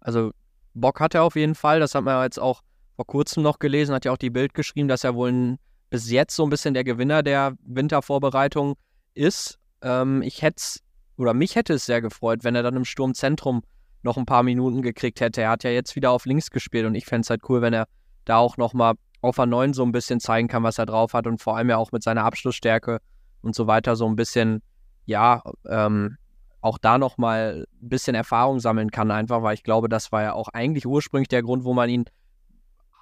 also 0.00 0.32
Bock 0.74 1.00
hat 1.00 1.14
er 1.14 1.24
auf 1.24 1.36
jeden 1.36 1.54
Fall. 1.54 1.78
Das 1.78 1.94
hat 1.94 2.04
man 2.04 2.22
jetzt 2.24 2.40
auch 2.40 2.62
vor 2.96 3.06
kurzem 3.06 3.42
noch 3.42 3.58
gelesen, 3.58 3.94
hat 3.94 4.04
ja 4.04 4.12
auch 4.12 4.18
die 4.18 4.30
Bild 4.30 4.54
geschrieben, 4.54 4.88
dass 4.88 5.04
er 5.04 5.14
wohl 5.14 5.30
ein, 5.30 5.58
bis 5.90 6.10
jetzt 6.10 6.34
so 6.36 6.44
ein 6.44 6.50
bisschen 6.50 6.74
der 6.74 6.84
Gewinner 6.84 7.22
der 7.22 7.54
Wintervorbereitung 7.64 8.76
ist. 9.14 9.58
Ähm, 9.82 10.22
ich 10.22 10.42
hätte 10.42 10.56
es 10.58 10.82
oder 11.16 11.34
mich 11.34 11.56
hätte 11.56 11.74
es 11.74 11.86
sehr 11.86 12.00
gefreut, 12.00 12.44
wenn 12.44 12.54
er 12.54 12.62
dann 12.62 12.76
im 12.76 12.84
Sturmzentrum 12.84 13.62
noch 14.02 14.16
ein 14.16 14.26
paar 14.26 14.44
Minuten 14.44 14.82
gekriegt 14.82 15.20
hätte. 15.20 15.42
Er 15.42 15.50
hat 15.50 15.64
ja 15.64 15.70
jetzt 15.70 15.96
wieder 15.96 16.12
auf 16.12 16.24
links 16.24 16.50
gespielt 16.50 16.86
und 16.86 16.94
ich 16.94 17.06
fände 17.06 17.22
es 17.22 17.30
halt 17.30 17.42
cool, 17.48 17.60
wenn 17.60 17.74
er 17.74 17.86
da 18.24 18.36
auch 18.36 18.56
nochmal 18.56 18.94
auf 19.20 19.38
A9 19.38 19.74
so 19.74 19.82
ein 19.82 19.90
bisschen 19.90 20.20
zeigen 20.20 20.46
kann, 20.46 20.62
was 20.62 20.78
er 20.78 20.86
drauf 20.86 21.12
hat 21.12 21.26
und 21.26 21.42
vor 21.42 21.56
allem 21.56 21.70
ja 21.70 21.76
auch 21.76 21.90
mit 21.90 22.04
seiner 22.04 22.24
Abschlussstärke 22.24 23.00
und 23.42 23.56
so 23.56 23.66
weiter 23.66 23.96
so 23.96 24.06
ein 24.06 24.14
bisschen, 24.14 24.62
ja, 25.06 25.42
ähm, 25.68 26.16
auch 26.60 26.78
da 26.78 26.98
nochmal 26.98 27.66
ein 27.82 27.88
bisschen 27.88 28.14
Erfahrung 28.14 28.60
sammeln 28.60 28.90
kann, 28.90 29.10
einfach, 29.10 29.42
weil 29.42 29.54
ich 29.54 29.64
glaube, 29.64 29.88
das 29.88 30.12
war 30.12 30.22
ja 30.22 30.32
auch 30.34 30.48
eigentlich 30.48 30.86
ursprünglich 30.86 31.28
der 31.28 31.42
Grund, 31.42 31.64
wo 31.64 31.72
man 31.72 31.88
ihn 31.88 32.04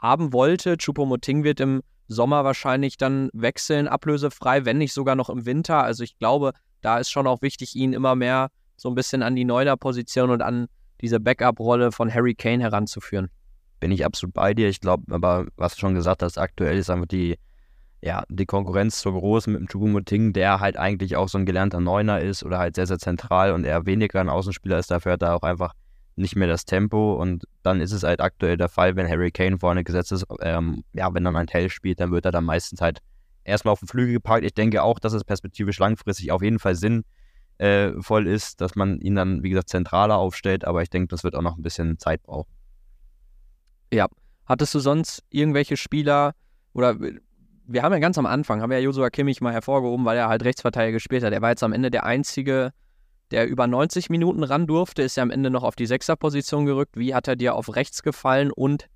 haben 0.00 0.32
wollte. 0.32 0.76
Chupomoting 0.76 1.44
wird 1.44 1.60
im 1.60 1.82
Sommer 2.08 2.44
wahrscheinlich 2.44 2.96
dann 2.96 3.30
wechseln, 3.32 3.88
ablösefrei, 3.88 4.64
wenn 4.64 4.78
nicht 4.78 4.92
sogar 4.92 5.16
noch 5.16 5.30
im 5.30 5.46
Winter. 5.46 5.82
Also 5.82 6.04
ich 6.04 6.18
glaube, 6.18 6.52
da 6.80 6.98
ist 6.98 7.10
schon 7.10 7.26
auch 7.26 7.42
wichtig, 7.42 7.74
ihn 7.74 7.92
immer 7.92 8.14
mehr 8.14 8.48
so 8.76 8.88
ein 8.88 8.94
bisschen 8.94 9.22
an 9.22 9.34
die 9.34 9.44
Neuner-Position 9.44 10.30
und 10.30 10.42
an 10.42 10.66
diese 11.00 11.20
Backup-Rolle 11.20 11.92
von 11.92 12.12
Harry 12.12 12.34
Kane 12.34 12.62
heranzuführen. 12.62 13.28
Bin 13.80 13.90
ich 13.90 14.04
absolut 14.04 14.34
bei 14.34 14.54
dir. 14.54 14.68
Ich 14.68 14.80
glaube, 14.80 15.02
aber 15.14 15.46
was 15.56 15.74
du 15.74 15.80
schon 15.80 15.94
gesagt 15.94 16.22
hast, 16.22 16.38
aktuell 16.38 16.78
ist 16.78 16.90
einfach 16.90 17.06
die, 17.06 17.36
ja, 18.02 18.24
die 18.28 18.46
Konkurrenz 18.46 19.00
so 19.00 19.12
groß 19.12 19.48
mit 19.48 19.60
dem 19.60 19.68
Chugumoting, 19.68 20.32
der 20.32 20.60
halt 20.60 20.76
eigentlich 20.76 21.16
auch 21.16 21.28
so 21.28 21.38
ein 21.38 21.46
gelernter 21.46 21.80
Neuner 21.80 22.20
ist 22.20 22.44
oder 22.44 22.58
halt 22.58 22.76
sehr, 22.76 22.86
sehr 22.86 22.98
zentral 22.98 23.52
und 23.52 23.64
eher 23.64 23.84
weniger 23.84 24.20
ein 24.20 24.28
Außenspieler 24.28 24.78
ist. 24.78 24.90
Dafür 24.90 25.12
hat 25.12 25.22
er 25.22 25.34
auch 25.34 25.42
einfach 25.42 25.72
nicht 26.16 26.34
mehr 26.36 26.48
das 26.48 26.64
Tempo 26.64 27.14
und 27.14 27.44
dann 27.62 27.80
ist 27.80 27.92
es 27.92 28.02
halt 28.02 28.20
aktuell 28.20 28.56
der 28.56 28.68
Fall, 28.68 28.96
wenn 28.96 29.08
Harry 29.08 29.30
Kane 29.30 29.58
vorne 29.58 29.84
gesetzt 29.84 30.12
ist, 30.12 30.24
ähm, 30.40 30.82
ja, 30.92 31.12
wenn 31.12 31.24
dann 31.24 31.36
ein 31.36 31.46
Tell 31.46 31.68
spielt, 31.68 32.00
dann 32.00 32.10
wird 32.10 32.24
er 32.24 32.32
dann 32.32 32.44
meistens 32.44 32.80
halt 32.80 33.00
erstmal 33.44 33.72
auf 33.72 33.80
den 33.80 33.88
Flügel 33.88 34.14
geparkt. 34.14 34.44
Ich 34.44 34.54
denke 34.54 34.82
auch, 34.82 34.98
dass 34.98 35.12
es 35.12 35.24
perspektivisch 35.24 35.78
langfristig 35.78 36.32
auf 36.32 36.42
jeden 36.42 36.58
Fall 36.58 36.74
sinnvoll 36.74 38.26
ist, 38.26 38.60
dass 38.60 38.74
man 38.74 38.98
ihn 39.00 39.14
dann, 39.14 39.42
wie 39.42 39.50
gesagt, 39.50 39.68
zentraler 39.68 40.16
aufstellt, 40.16 40.64
aber 40.64 40.82
ich 40.82 40.90
denke, 40.90 41.08
das 41.08 41.22
wird 41.22 41.36
auch 41.36 41.42
noch 41.42 41.56
ein 41.56 41.62
bisschen 41.62 41.98
Zeit 41.98 42.22
brauchen. 42.22 42.50
Ja. 43.92 44.06
Hattest 44.46 44.74
du 44.74 44.78
sonst 44.78 45.24
irgendwelche 45.28 45.76
Spieler 45.76 46.32
oder 46.72 46.96
wir 47.66 47.82
haben 47.82 47.92
ja 47.92 47.98
ganz 47.98 48.16
am 48.16 48.26
Anfang, 48.26 48.62
haben 48.62 48.70
ja 48.70 48.78
Joshua 48.78 49.10
Kimmich 49.10 49.40
mal 49.40 49.52
hervorgehoben, 49.52 50.06
weil 50.06 50.16
er 50.16 50.28
halt 50.28 50.44
Rechtsverteidiger 50.44 50.92
gespielt 50.92 51.24
hat. 51.24 51.32
Er 51.32 51.42
war 51.42 51.50
jetzt 51.50 51.64
am 51.64 51.72
Ende 51.72 51.90
der 51.90 52.04
Einzige, 52.04 52.70
der 53.30 53.48
über 53.48 53.66
90 53.66 54.10
Minuten 54.10 54.42
ran 54.42 54.66
durfte, 54.66 55.02
ist 55.02 55.16
ja 55.16 55.22
am 55.22 55.30
Ende 55.30 55.50
noch 55.50 55.62
auf 55.64 55.76
die 55.76 55.86
Sechserposition 55.86 56.66
gerückt. 56.66 56.96
Wie 56.96 57.14
hat 57.14 57.28
er 57.28 57.36
dir 57.36 57.54
auf 57.54 57.74
rechts 57.74 58.02
gefallen? 58.02 58.50
Und 58.52 58.88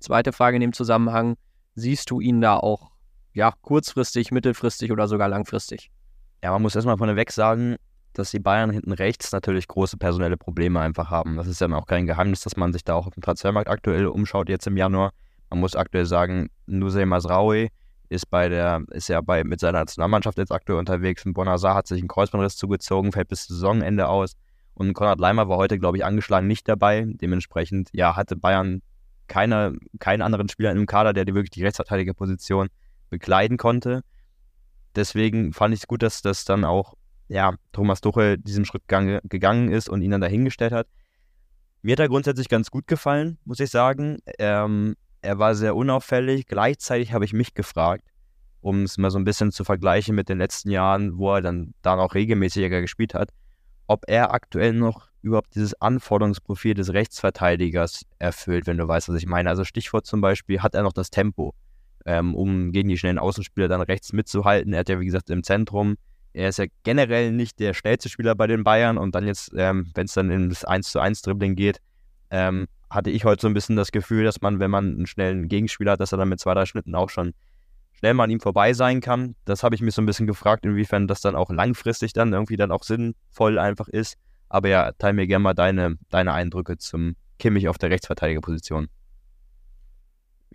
zweite 0.00 0.32
Frage 0.32 0.56
in 0.56 0.60
dem 0.60 0.72
Zusammenhang, 0.72 1.36
siehst 1.74 2.10
du 2.10 2.20
ihn 2.20 2.40
da 2.40 2.56
auch 2.56 2.90
ja, 3.32 3.52
kurzfristig, 3.60 4.32
mittelfristig 4.32 4.90
oder 4.90 5.08
sogar 5.08 5.28
langfristig. 5.28 5.90
Ja, 6.42 6.52
man 6.52 6.62
muss 6.62 6.74
erstmal 6.74 6.96
vorneweg 6.96 7.30
sagen, 7.30 7.76
dass 8.14 8.30
die 8.30 8.38
Bayern 8.38 8.70
hinten 8.70 8.92
rechts 8.92 9.30
natürlich 9.30 9.68
große 9.68 9.98
personelle 9.98 10.38
Probleme 10.38 10.80
einfach 10.80 11.10
haben. 11.10 11.36
Das 11.36 11.46
ist 11.46 11.60
ja 11.60 11.70
auch 11.74 11.86
kein 11.86 12.06
Geheimnis, 12.06 12.40
dass 12.40 12.56
man 12.56 12.72
sich 12.72 12.82
da 12.82 12.94
auch 12.94 13.06
auf 13.06 13.12
dem 13.12 13.22
Transfermarkt 13.22 13.68
aktuell 13.68 14.06
umschaut, 14.06 14.48
jetzt 14.48 14.66
im 14.66 14.78
Januar. 14.78 15.12
Man 15.50 15.60
muss 15.60 15.76
aktuell 15.76 16.06
sagen, 16.06 16.48
Nusay 16.64 17.04
Masraoui 17.04 17.68
ist 18.08 18.30
bei 18.30 18.48
der, 18.48 18.82
ist 18.90 19.08
ja 19.08 19.20
bei, 19.20 19.44
mit 19.44 19.60
seiner 19.60 19.80
Nationalmannschaft 19.80 20.38
jetzt 20.38 20.52
aktuell 20.52 20.78
unterwegs. 20.78 21.24
Und 21.24 21.34
Bonazar 21.34 21.74
hat 21.74 21.86
sich 21.86 22.00
einen 22.00 22.08
Kreuzbandriss 22.08 22.56
zugezogen, 22.56 23.12
fällt 23.12 23.28
bis 23.28 23.46
Saisonende 23.46 24.08
aus. 24.08 24.32
Und 24.74 24.92
Konrad 24.94 25.18
Leimer 25.18 25.48
war 25.48 25.56
heute, 25.56 25.78
glaube 25.78 25.96
ich, 25.96 26.04
angeschlagen 26.04 26.46
nicht 26.46 26.68
dabei. 26.68 27.04
Dementsprechend, 27.06 27.88
ja, 27.92 28.16
hatte 28.16 28.36
Bayern 28.36 28.82
keine, 29.26 29.76
keinen 29.98 30.22
anderen 30.22 30.48
Spieler 30.48 30.72
im 30.72 30.86
Kader, 30.86 31.12
der 31.12 31.24
die 31.24 31.34
wirklich 31.34 31.50
die 31.50 31.64
Rechtsverteidigerposition 31.64 32.68
bekleiden 33.10 33.56
konnte. 33.56 34.02
Deswegen 34.94 35.52
fand 35.52 35.74
ich 35.74 35.80
es 35.80 35.86
gut, 35.86 36.02
dass 36.02 36.22
das 36.22 36.44
dann 36.44 36.64
auch 36.64 36.94
ja, 37.28 37.54
Thomas 37.72 38.00
Tuchel 38.00 38.38
diesen 38.38 38.64
Schritt 38.64 38.86
gang, 38.88 39.20
gegangen 39.24 39.70
ist 39.70 39.88
und 39.88 40.02
ihn 40.02 40.10
dann 40.10 40.20
dahingestellt 40.20 40.72
hat. 40.72 40.86
Mir 41.82 41.92
hat 41.92 42.00
er 42.00 42.08
grundsätzlich 42.08 42.48
ganz 42.48 42.70
gut 42.70 42.86
gefallen, 42.86 43.38
muss 43.44 43.60
ich 43.60 43.70
sagen. 43.70 44.18
Ähm, 44.38 44.96
er 45.26 45.38
war 45.38 45.54
sehr 45.54 45.76
unauffällig. 45.76 46.46
Gleichzeitig 46.46 47.12
habe 47.12 47.24
ich 47.24 47.32
mich 47.32 47.54
gefragt, 47.54 48.04
um 48.60 48.82
es 48.82 48.96
mal 48.98 49.10
so 49.10 49.18
ein 49.18 49.24
bisschen 49.24 49.52
zu 49.52 49.64
vergleichen 49.64 50.14
mit 50.14 50.28
den 50.28 50.38
letzten 50.38 50.70
Jahren, 50.70 51.18
wo 51.18 51.34
er 51.34 51.42
dann, 51.42 51.74
dann 51.82 51.98
auch 51.98 52.14
regelmäßiger 52.14 52.80
gespielt 52.80 53.14
hat, 53.14 53.30
ob 53.86 54.04
er 54.08 54.32
aktuell 54.32 54.72
noch 54.72 55.08
überhaupt 55.22 55.54
dieses 55.54 55.80
Anforderungsprofil 55.80 56.74
des 56.74 56.92
Rechtsverteidigers 56.92 58.02
erfüllt, 58.18 58.66
wenn 58.66 58.78
du 58.78 58.88
weißt, 58.88 59.08
was 59.08 59.16
ich 59.16 59.26
meine. 59.26 59.50
Also 59.50 59.64
Stichwort 59.64 60.06
zum 60.06 60.20
Beispiel, 60.20 60.60
hat 60.60 60.74
er 60.74 60.82
noch 60.82 60.92
das 60.92 61.10
Tempo? 61.10 61.54
ähm, 62.06 62.34
um 62.34 62.72
gegen 62.72 62.88
die 62.88 62.96
schnellen 62.96 63.18
Außenspieler 63.18 63.68
dann 63.68 63.80
rechts 63.82 64.12
mitzuhalten. 64.12 64.72
Er 64.72 64.80
hat 64.80 64.88
ja, 64.88 64.98
wie 65.00 65.06
gesagt, 65.06 65.28
im 65.28 65.42
Zentrum. 65.42 65.96
Er 66.32 66.48
ist 66.48 66.58
ja 66.58 66.66
generell 66.84 67.32
nicht 67.32 67.58
der 67.58 67.74
schnellste 67.74 68.08
Spieler 68.08 68.34
bei 68.34 68.46
den 68.46 68.62
Bayern 68.62 68.96
und 68.96 69.14
dann 69.14 69.26
jetzt, 69.26 69.52
ähm, 69.56 69.90
wenn 69.94 70.06
es 70.06 70.14
dann 70.14 70.30
ins 70.30 70.64
1 70.64 70.90
zu 70.92 71.00
1 71.00 71.22
Dribbling 71.22 71.56
geht, 71.56 71.80
ähm, 72.30 72.66
hatte 72.90 73.10
ich 73.10 73.24
heute 73.24 73.42
so 73.42 73.48
ein 73.48 73.54
bisschen 73.54 73.76
das 73.76 73.92
Gefühl, 73.92 74.24
dass 74.24 74.40
man, 74.40 74.60
wenn 74.60 74.70
man 74.70 74.94
einen 74.94 75.06
schnellen 75.06 75.48
Gegenspieler 75.48 75.92
hat, 75.92 76.00
dass 76.00 76.12
er 76.12 76.18
dann 76.18 76.28
mit 76.28 76.40
zwei, 76.40 76.54
drei 76.54 76.66
Schnitten 76.66 76.94
auch 76.94 77.10
schon 77.10 77.34
schnell 77.92 78.14
mal 78.14 78.24
an 78.24 78.30
ihm 78.30 78.40
vorbei 78.40 78.72
sein 78.72 79.00
kann. 79.00 79.34
Das 79.44 79.62
habe 79.62 79.74
ich 79.74 79.80
mir 79.80 79.90
so 79.90 80.02
ein 80.02 80.06
bisschen 80.06 80.26
gefragt, 80.26 80.64
inwiefern 80.66 81.08
das 81.08 81.20
dann 81.20 81.34
auch 81.34 81.50
langfristig 81.50 82.12
dann 82.12 82.32
irgendwie 82.32 82.56
dann 82.56 82.70
auch 82.70 82.82
sinnvoll 82.82 83.58
einfach 83.58 83.88
ist. 83.88 84.16
Aber 84.48 84.68
ja, 84.68 84.92
teile 84.92 85.14
mir 85.14 85.26
gerne 85.26 85.42
mal 85.42 85.54
deine, 85.54 85.96
deine 86.10 86.32
Eindrücke 86.32 86.78
zum 86.78 87.16
Kimmich 87.38 87.68
auf 87.68 87.78
der 87.78 87.90
Rechtsverteidigerposition. 87.90 88.88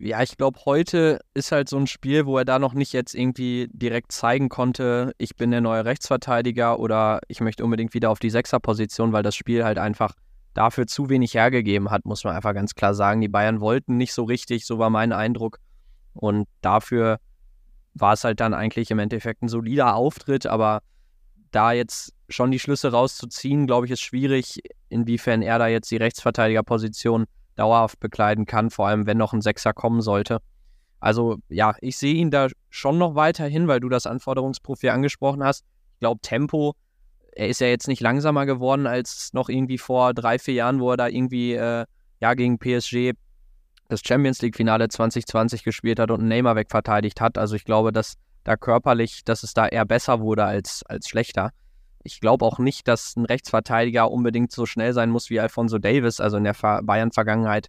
Ja, 0.04 0.24
ich 0.24 0.38
glaube, 0.38 0.60
heute 0.66 1.20
ist 1.34 1.52
halt 1.52 1.70
so 1.70 1.78
ein 1.78 1.86
Spiel, 1.86 2.26
wo 2.26 2.38
er 2.38 2.46
da 2.46 2.58
noch 2.58 2.74
nicht 2.74 2.94
jetzt 2.94 3.14
irgendwie 3.14 3.68
direkt 3.72 4.12
zeigen 4.12 4.50
konnte, 4.50 5.14
ich 5.20 5.36
bin 5.36 5.52
der 5.52 5.62
neue 5.62 5.86
Rechtsverteidiger 5.86 6.80
oder 6.80 7.20
ich 7.28 7.40
möchte 7.40 7.64
unbedingt 7.64 7.94
wieder 7.94 8.10
auf 8.10 8.18
die 8.18 8.32
Sechserposition, 8.32 9.14
weil 9.14 9.22
das 9.22 9.36
Spiel 9.36 9.64
halt 9.64 9.78
einfach 9.78 10.16
dafür 10.54 10.88
zu 10.88 11.10
wenig 11.10 11.34
hergegeben 11.34 11.92
hat, 11.92 12.06
muss 12.06 12.24
man 12.24 12.36
einfach 12.36 12.54
ganz 12.54 12.76
klar 12.76 12.94
sagen. 12.94 13.22
Die 13.22 13.30
Bayern 13.30 13.62
wollten 13.62 13.98
nicht 13.98 14.14
so 14.14 14.24
richtig, 14.24 14.66
so 14.66 14.80
war 14.80 14.90
mein 14.90 15.14
Eindruck. 15.14 15.60
Und 16.14 16.48
dafür 16.62 17.20
war 17.94 18.14
es 18.14 18.24
halt 18.24 18.40
dann 18.40 18.54
eigentlich 18.54 18.92
im 18.92 19.00
Endeffekt 19.00 19.42
ein 19.42 19.50
solider 19.50 19.96
Auftritt, 19.96 20.46
aber 20.46 20.82
da 21.52 21.72
jetzt 21.74 22.14
schon 22.30 22.52
die 22.52 22.60
Schlüsse 22.60 22.92
rauszuziehen, 22.92 23.68
glaube 23.68 23.86
ich, 23.86 23.92
ist 23.92 24.02
schwierig, 24.02 24.62
inwiefern 24.90 25.42
er 25.42 25.60
da 25.60 25.68
jetzt 25.68 25.92
die 25.92 25.98
Rechtsverteidigerposition 25.98 27.26
dauerhaft 27.56 28.00
bekleiden 28.00 28.46
kann, 28.46 28.70
vor 28.70 28.88
allem 28.88 29.06
wenn 29.06 29.18
noch 29.18 29.34
ein 29.34 29.42
Sechser 29.42 29.74
kommen 29.74 30.02
sollte. 30.02 30.40
Also 31.00 31.40
ja, 31.50 31.76
ich 31.82 31.98
sehe 31.98 32.14
ihn 32.14 32.32
da 32.32 32.48
schon 32.70 32.98
noch 32.98 33.16
weiterhin, 33.16 33.68
weil 33.68 33.80
du 33.80 33.90
das 33.90 34.06
Anforderungsprofil 34.06 34.92
angesprochen 34.92 35.44
hast. 35.44 35.66
Ich 35.94 36.00
glaube, 36.00 36.22
Tempo, 36.22 36.76
er 37.34 37.48
ist 37.48 37.62
ja 37.62 37.68
jetzt 37.68 37.88
nicht 37.88 38.02
langsamer 38.02 38.46
geworden 38.46 38.88
als 38.88 39.32
noch 39.34 39.50
irgendwie 39.50 39.78
vor 39.78 40.14
drei, 40.14 40.40
vier 40.40 40.56
Jahren, 40.56 40.80
wo 40.80 40.92
er 40.92 40.98
da 40.98 41.08
irgendwie 41.08 41.54
äh, 41.54 41.86
ja 42.20 42.34
gegen 42.34 42.60
PSG 42.60 43.14
das 43.88 44.02
Champions 44.06 44.42
League-Finale 44.42 44.88
2020 44.88 45.64
gespielt 45.64 46.00
hat 46.00 46.12
und 46.12 46.28
Neymar 46.28 46.56
wegverteidigt 46.56 47.20
hat. 47.20 47.38
Also 47.38 47.56
ich 47.56 47.66
glaube, 47.66 47.92
dass 47.92 48.16
da 48.44 48.56
körperlich, 48.56 49.24
dass 49.26 49.44
es 49.44 49.54
da 49.54 49.68
eher 49.68 49.86
besser 49.86 50.22
wurde 50.22 50.46
als, 50.46 50.84
als 50.88 51.08
schlechter. 51.08 51.52
Ich 52.04 52.20
glaube 52.20 52.46
auch 52.46 52.58
nicht, 52.58 52.88
dass 52.88 53.16
ein 53.16 53.26
Rechtsverteidiger 53.26 54.10
unbedingt 54.10 54.52
so 54.52 54.66
schnell 54.66 54.94
sein 54.94 55.10
muss 55.10 55.30
wie 55.30 55.40
Alfonso 55.40 55.78
Davis. 55.78 56.20
Also 56.20 56.38
in 56.38 56.46
der 56.46 56.56
Bayern-Vergangenheit, 56.84 57.68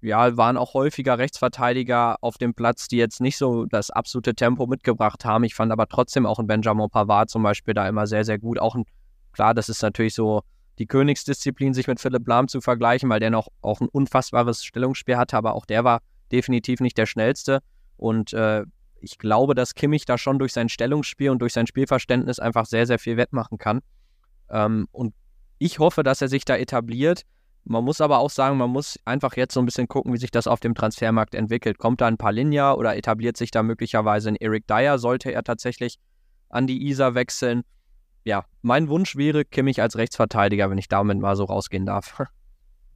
ja, 0.00 0.36
waren 0.36 0.56
auch 0.56 0.74
häufiger 0.74 1.18
Rechtsverteidiger 1.18 2.16
auf 2.20 2.38
dem 2.38 2.54
Platz, 2.54 2.88
die 2.88 2.96
jetzt 2.98 3.20
nicht 3.20 3.36
so 3.36 3.66
das 3.66 3.90
absolute 3.90 4.34
Tempo 4.34 4.66
mitgebracht 4.66 5.24
haben. 5.24 5.44
Ich 5.44 5.54
fand 5.54 5.72
aber 5.72 5.88
trotzdem 5.88 6.26
auch 6.26 6.38
ein 6.38 6.46
Benjamin 6.46 6.88
Pavard 6.88 7.30
zum 7.30 7.42
Beispiel 7.42 7.74
da 7.74 7.88
immer 7.88 8.06
sehr, 8.06 8.24
sehr 8.24 8.38
gut. 8.38 8.60
Auch 8.60 8.74
ein, 8.74 8.84
klar, 9.32 9.54
das 9.54 9.68
ist 9.68 9.82
natürlich 9.82 10.14
so 10.14 10.42
die 10.78 10.86
Königsdisziplin, 10.86 11.74
sich 11.74 11.88
mit 11.88 12.00
Philipp 12.00 12.26
Lahm 12.28 12.46
zu 12.46 12.60
vergleichen, 12.60 13.10
weil 13.10 13.20
der 13.20 13.30
noch 13.30 13.48
auch 13.60 13.80
ein 13.80 13.88
unfassbares 13.88 14.64
Stellungsspiel 14.64 15.16
hatte, 15.16 15.36
aber 15.36 15.54
auch 15.54 15.66
der 15.66 15.82
war 15.82 16.00
definitiv 16.30 16.80
nicht 16.80 16.96
der 16.96 17.06
schnellste. 17.06 17.60
Und 17.96 18.32
äh, 18.32 18.64
ich 19.00 19.18
glaube, 19.18 19.54
dass 19.54 19.74
Kimmich 19.74 20.04
da 20.04 20.18
schon 20.18 20.38
durch 20.38 20.52
sein 20.52 20.68
Stellungsspiel 20.68 21.30
und 21.30 21.40
durch 21.40 21.52
sein 21.52 21.66
Spielverständnis 21.66 22.38
einfach 22.38 22.66
sehr, 22.66 22.86
sehr 22.86 22.98
viel 22.98 23.16
wettmachen 23.16 23.58
kann. 23.58 23.80
Ähm, 24.50 24.86
und 24.92 25.14
ich 25.58 25.78
hoffe, 25.80 26.02
dass 26.02 26.22
er 26.22 26.28
sich 26.28 26.44
da 26.44 26.56
etabliert. 26.56 27.22
Man 27.68 27.84
muss 27.84 28.00
aber 28.00 28.18
auch 28.18 28.30
sagen, 28.30 28.56
man 28.56 28.70
muss 28.70 28.98
einfach 29.04 29.36
jetzt 29.36 29.54
so 29.54 29.60
ein 29.60 29.66
bisschen 29.66 29.88
gucken, 29.88 30.12
wie 30.12 30.18
sich 30.18 30.30
das 30.30 30.46
auf 30.46 30.60
dem 30.60 30.74
Transfermarkt 30.74 31.34
entwickelt. 31.34 31.78
Kommt 31.78 32.00
da 32.00 32.06
ein 32.06 32.16
Palinja 32.16 32.72
oder 32.72 32.96
etabliert 32.96 33.36
sich 33.36 33.50
da 33.50 33.62
möglicherweise 33.62 34.30
ein 34.30 34.36
Eric 34.36 34.66
Dyer? 34.66 34.98
Sollte 34.98 35.32
er 35.32 35.44
tatsächlich 35.44 35.98
an 36.48 36.66
die 36.66 36.88
ISA 36.88 37.14
wechseln? 37.14 37.62
ja, 38.28 38.44
mein 38.60 38.88
Wunsch 38.88 39.16
wäre 39.16 39.44
Kimmich 39.44 39.80
als 39.80 39.96
Rechtsverteidiger, 39.96 40.70
wenn 40.70 40.76
ich 40.76 40.88
damit 40.88 41.18
mal 41.18 41.34
so 41.34 41.44
rausgehen 41.44 41.86
darf. 41.86 42.22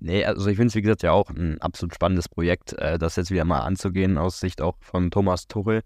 Nee, 0.04 0.24
also 0.24 0.50
ich 0.50 0.56
finde 0.56 0.66
es, 0.66 0.74
wie 0.74 0.82
gesagt, 0.82 1.04
ja 1.04 1.12
auch 1.12 1.30
ein 1.30 1.60
absolut 1.60 1.94
spannendes 1.94 2.28
Projekt, 2.28 2.72
äh, 2.72 2.98
das 2.98 3.14
jetzt 3.14 3.30
wieder 3.30 3.44
mal 3.44 3.60
anzugehen, 3.60 4.18
aus 4.18 4.40
Sicht 4.40 4.60
auch 4.60 4.74
von 4.80 5.12
Thomas 5.12 5.46
Tuchel. 5.46 5.82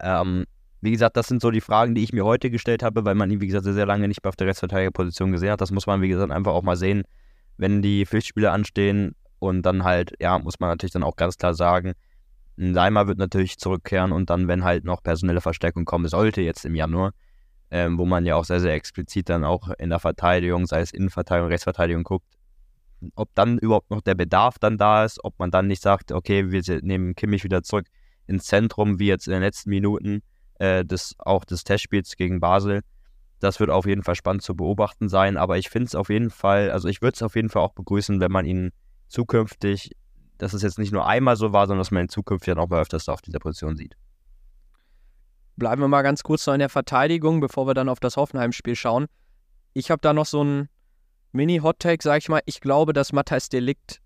Ähm, 0.00 0.44
wie 0.80 0.90
gesagt, 0.90 1.16
das 1.16 1.28
sind 1.28 1.40
so 1.40 1.52
die 1.52 1.60
Fragen, 1.60 1.94
die 1.94 2.02
ich 2.02 2.12
mir 2.12 2.24
heute 2.24 2.50
gestellt 2.50 2.82
habe, 2.82 3.04
weil 3.04 3.14
man 3.14 3.30
ihn, 3.30 3.40
wie 3.40 3.46
gesagt, 3.46 3.62
sehr, 3.62 3.74
sehr 3.74 3.86
lange 3.86 4.08
nicht 4.08 4.24
mehr 4.24 4.30
auf 4.30 4.34
der 4.34 4.48
Rechtsverteidigerposition 4.48 5.30
gesehen 5.30 5.52
hat. 5.52 5.60
Das 5.60 5.70
muss 5.70 5.86
man, 5.86 6.02
wie 6.02 6.08
gesagt, 6.08 6.32
einfach 6.32 6.50
auch 6.50 6.64
mal 6.64 6.74
sehen, 6.74 7.04
wenn 7.60 7.82
die 7.82 8.06
Pflichtspiele 8.06 8.50
anstehen. 8.50 9.14
Und 9.38 9.62
dann 9.62 9.84
halt, 9.84 10.14
ja, 10.18 10.38
muss 10.38 10.60
man 10.60 10.70
natürlich 10.70 10.92
dann 10.92 11.02
auch 11.02 11.16
ganz 11.16 11.36
klar 11.36 11.54
sagen, 11.54 11.92
ein 12.58 12.74
Leimer 12.74 13.06
wird 13.06 13.18
natürlich 13.18 13.58
zurückkehren 13.58 14.12
und 14.12 14.28
dann, 14.28 14.48
wenn 14.48 14.64
halt 14.64 14.84
noch 14.84 15.02
personelle 15.02 15.40
Verstärkung 15.40 15.86
kommen 15.86 16.08
sollte, 16.08 16.42
jetzt 16.42 16.66
im 16.66 16.74
Januar, 16.74 17.12
ähm, 17.70 17.96
wo 17.96 18.04
man 18.04 18.26
ja 18.26 18.36
auch 18.36 18.44
sehr, 18.44 18.60
sehr 18.60 18.74
explizit 18.74 19.30
dann 19.30 19.44
auch 19.44 19.70
in 19.78 19.88
der 19.88 19.98
Verteidigung, 19.98 20.66
sei 20.66 20.80
es 20.80 20.92
Innenverteidigung, 20.92 21.48
Rechtsverteidigung 21.48 22.02
guckt, 22.02 22.26
ob 23.14 23.34
dann 23.34 23.56
überhaupt 23.56 23.90
noch 23.90 24.02
der 24.02 24.14
Bedarf 24.14 24.58
dann 24.58 24.76
da 24.76 25.04
ist, 25.04 25.24
ob 25.24 25.38
man 25.38 25.50
dann 25.50 25.68
nicht 25.68 25.80
sagt, 25.80 26.12
okay, 26.12 26.50
wir 26.50 26.62
nehmen 26.82 27.14
Kimmich 27.14 27.44
wieder 27.44 27.62
zurück 27.62 27.86
ins 28.26 28.44
Zentrum, 28.44 28.98
wie 28.98 29.06
jetzt 29.06 29.26
in 29.26 29.32
den 29.32 29.42
letzten 29.42 29.70
Minuten 29.70 30.22
äh, 30.58 30.84
des, 30.84 31.14
auch 31.18 31.46
des 31.46 31.64
Testspiels 31.64 32.16
gegen 32.16 32.40
Basel. 32.40 32.82
Das 33.40 33.58
wird 33.58 33.70
auf 33.70 33.86
jeden 33.86 34.02
Fall 34.02 34.14
spannend 34.14 34.42
zu 34.42 34.54
beobachten 34.54 35.08
sein, 35.08 35.36
aber 35.36 35.56
ich 35.58 35.70
finde 35.70 35.86
es 35.86 35.94
auf 35.94 36.10
jeden 36.10 36.30
Fall, 36.30 36.70
also 36.70 36.88
ich 36.88 37.00
würde 37.00 37.14
es 37.14 37.22
auf 37.22 37.34
jeden 37.34 37.48
Fall 37.48 37.62
auch 37.62 37.72
begrüßen, 37.72 38.20
wenn 38.20 38.30
man 38.30 38.44
ihn 38.44 38.70
zukünftig, 39.08 39.96
dass 40.38 40.52
es 40.52 40.62
jetzt 40.62 40.78
nicht 40.78 40.92
nur 40.92 41.06
einmal 41.06 41.36
so 41.36 41.52
war, 41.52 41.66
sondern 41.66 41.80
dass 41.80 41.90
man 41.90 42.04
ihn 42.04 42.08
zukünftig 42.08 42.54
dann 42.54 42.62
auch 42.62 42.68
mal 42.68 42.80
öfters 42.80 43.08
auf 43.08 43.22
dieser 43.22 43.38
Position 43.38 43.76
sieht. 43.76 43.96
Bleiben 45.56 45.80
wir 45.80 45.88
mal 45.88 46.02
ganz 46.02 46.22
kurz 46.22 46.46
noch 46.46 46.54
in 46.54 46.60
der 46.60 46.68
Verteidigung, 46.68 47.40
bevor 47.40 47.66
wir 47.66 47.74
dann 47.74 47.88
auf 47.88 48.00
das 48.00 48.16
Hoffenheim-Spiel 48.16 48.76
schauen. 48.76 49.06
Ich 49.72 49.90
habe 49.90 50.00
da 50.00 50.12
noch 50.12 50.26
so 50.26 50.40
einen 50.40 50.68
Mini-Hot-Take, 51.32 52.02
sag 52.02 52.18
ich 52.18 52.28
mal. 52.28 52.40
Ich 52.46 52.60
glaube, 52.60 52.92
dass 52.92 53.12
Matthijs 53.12 53.48
Delikt 53.48 54.00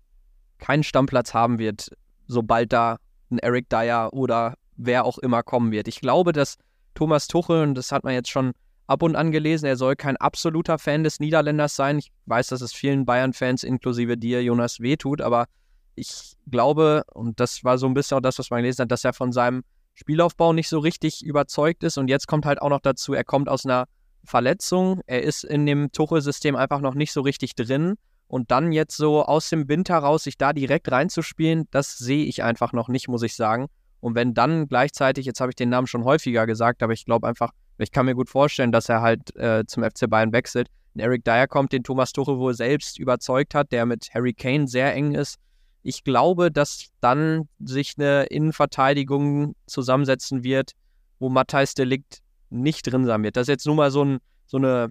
keinen 0.59 0.83
Stammplatz 0.83 1.33
haben 1.33 1.59
wird, 1.59 1.89
sobald 2.27 2.71
da 2.71 2.97
ein 3.29 3.39
Eric 3.39 3.69
Dyer 3.69 4.13
oder 4.13 4.55
wer 4.75 5.05
auch 5.05 5.17
immer 5.17 5.43
kommen 5.43 5.71
wird. 5.71 5.87
Ich 5.87 6.01
glaube, 6.01 6.33
dass 6.33 6.57
Thomas 6.93 7.27
Tuchel, 7.27 7.63
und 7.63 7.75
das 7.75 7.91
hat 7.91 8.03
man 8.03 8.13
jetzt 8.13 8.29
schon 8.29 8.53
ab 8.87 9.03
und 9.03 9.15
an 9.15 9.31
gelesen, 9.31 9.65
er 9.65 9.77
soll 9.77 9.95
kein 9.95 10.17
absoluter 10.17 10.77
Fan 10.77 11.03
des 11.03 11.19
Niederländers 11.19 11.75
sein. 11.75 11.97
Ich 11.97 12.11
weiß, 12.25 12.47
dass 12.47 12.61
es 12.61 12.73
vielen 12.73 13.05
Bayern-Fans 13.05 13.63
inklusive 13.63 14.17
dir, 14.17 14.43
Jonas, 14.43 14.79
wehtut, 14.79 15.21
aber 15.21 15.47
ich 15.95 16.35
glaube, 16.49 17.03
und 17.13 17.39
das 17.39 17.63
war 17.63 17.77
so 17.77 17.87
ein 17.87 17.93
bisschen 17.93 18.17
auch 18.17 18.21
das, 18.21 18.37
was 18.37 18.49
man 18.49 18.61
gelesen 18.61 18.83
hat, 18.83 18.91
dass 18.91 19.03
er 19.03 19.13
von 19.13 19.31
seinem 19.31 19.63
Spielaufbau 19.93 20.53
nicht 20.53 20.67
so 20.67 20.79
richtig 20.79 21.25
überzeugt 21.25 21.83
ist. 21.83 21.97
Und 21.97 22.09
jetzt 22.09 22.27
kommt 22.27 22.45
halt 22.45 22.61
auch 22.61 22.69
noch 22.69 22.81
dazu, 22.81 23.13
er 23.13 23.23
kommt 23.23 23.47
aus 23.47 23.65
einer 23.65 23.85
Verletzung. 24.25 24.99
Er 25.07 25.23
ist 25.23 25.43
in 25.43 25.65
dem 25.65 25.91
Tuchel-System 25.91 26.55
einfach 26.55 26.81
noch 26.81 26.95
nicht 26.95 27.13
so 27.13 27.21
richtig 27.21 27.55
drin. 27.55 27.95
Und 28.27 28.51
dann 28.51 28.71
jetzt 28.71 28.97
so 28.97 29.23
aus 29.23 29.49
dem 29.49 29.69
Winter 29.69 29.97
raus, 29.97 30.23
sich 30.23 30.37
da 30.37 30.51
direkt 30.51 30.91
reinzuspielen, 30.91 31.67
das 31.71 31.97
sehe 31.97 32.25
ich 32.25 32.43
einfach 32.43 32.73
noch 32.73 32.89
nicht, 32.89 33.07
muss 33.07 33.23
ich 33.23 33.35
sagen. 33.35 33.67
Und 33.99 34.15
wenn 34.15 34.33
dann 34.33 34.67
gleichzeitig, 34.67 35.25
jetzt 35.25 35.39
habe 35.39 35.51
ich 35.51 35.55
den 35.55 35.69
Namen 35.69 35.87
schon 35.87 36.03
häufiger 36.03 36.45
gesagt, 36.45 36.83
aber 36.83 36.93
ich 36.93 37.05
glaube 37.05 37.27
einfach, 37.27 37.51
ich 37.77 37.91
kann 37.91 38.05
mir 38.05 38.15
gut 38.15 38.29
vorstellen, 38.29 38.71
dass 38.71 38.89
er 38.89 39.01
halt 39.01 39.35
äh, 39.35 39.65
zum 39.65 39.83
FC 39.83 40.09
Bayern 40.09 40.31
wechselt. 40.31 40.69
Ein 40.95 40.99
Eric 40.99 41.25
Dyer 41.25 41.47
kommt, 41.47 41.73
den 41.73 41.83
Thomas 41.83 42.13
Tuchel 42.13 42.37
wohl 42.37 42.53
selbst 42.53 42.99
überzeugt 42.99 43.53
hat, 43.53 43.71
der 43.71 43.85
mit 43.85 44.09
Harry 44.13 44.33
Kane 44.33 44.67
sehr 44.67 44.93
eng 44.93 45.13
ist. 45.13 45.37
Ich 45.83 46.03
glaube, 46.03 46.51
dass 46.51 46.87
dann 47.01 47.47
sich 47.59 47.93
eine 47.97 48.23
Innenverteidigung 48.23 49.55
zusammensetzen 49.67 50.43
wird, 50.43 50.71
wo 51.19 51.29
Matthijs 51.29 51.75
Delikt 51.75 52.19
nicht 52.49 52.91
drin 52.91 53.05
sein 53.05 53.23
wird. 53.23 53.35
Das 53.35 53.43
ist 53.43 53.49
jetzt 53.49 53.65
nur 53.65 53.75
mal 53.75 53.91
so, 53.91 54.03
ein, 54.03 54.19
so 54.45 54.57
eine 54.57 54.89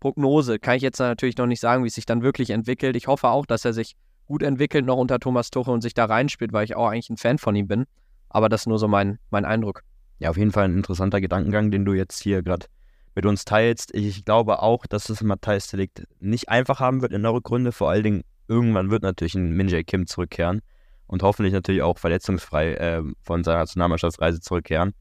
Prognose. 0.00 0.58
Kann 0.58 0.76
ich 0.76 0.82
jetzt 0.82 0.98
natürlich 0.98 1.36
noch 1.36 1.46
nicht 1.46 1.60
sagen, 1.60 1.84
wie 1.84 1.88
es 1.88 1.94
sich 1.94 2.06
dann 2.06 2.22
wirklich 2.22 2.50
entwickelt. 2.50 2.96
Ich 2.96 3.06
hoffe 3.06 3.28
auch, 3.28 3.46
dass 3.46 3.64
er 3.64 3.72
sich 3.72 3.94
gut 4.26 4.42
entwickelt 4.42 4.84
noch 4.84 4.96
unter 4.96 5.18
Thomas 5.18 5.50
Tuchel 5.50 5.72
und 5.72 5.80
sich 5.80 5.94
da 5.94 6.04
reinspielt, 6.04 6.52
weil 6.52 6.64
ich 6.64 6.76
auch 6.76 6.88
eigentlich 6.88 7.10
ein 7.10 7.16
Fan 7.16 7.38
von 7.38 7.56
ihm 7.56 7.68
bin. 7.68 7.86
Aber 8.28 8.48
das 8.48 8.62
ist 8.62 8.66
nur 8.66 8.78
so 8.78 8.88
mein, 8.88 9.18
mein 9.30 9.44
Eindruck. 9.44 9.82
Ja, 10.18 10.30
auf 10.30 10.36
jeden 10.36 10.52
Fall 10.52 10.64
ein 10.64 10.76
interessanter 10.76 11.20
Gedankengang, 11.20 11.70
den 11.70 11.84
du 11.84 11.92
jetzt 11.92 12.22
hier 12.22 12.42
gerade 12.42 12.66
mit 13.14 13.26
uns 13.26 13.44
teilst. 13.44 13.94
Ich 13.94 14.24
glaube 14.24 14.62
auch, 14.62 14.86
dass 14.86 15.08
es 15.08 15.22
Matthijs 15.22 15.68
Delikt 15.68 16.06
nicht 16.20 16.48
einfach 16.48 16.80
haben 16.80 17.02
wird 17.02 17.12
in 17.12 17.22
der 17.22 17.32
Rückrunde, 17.32 17.72
vor 17.72 17.90
allen 17.90 18.02
Dingen 18.02 18.24
irgendwann 18.48 18.90
wird 18.90 19.02
natürlich 19.02 19.34
ein 19.34 19.52
Minjay 19.52 19.84
Kim 19.84 20.06
zurückkehren 20.06 20.62
und 21.06 21.22
hoffentlich 21.22 21.52
natürlich 21.52 21.82
auch 21.82 21.98
verletzungsfrei 21.98 22.74
äh, 22.74 23.02
von 23.22 23.44
seiner 23.44 23.58
Nationalmannschaftsreise 23.58 24.40
zurückkehren. 24.40 24.94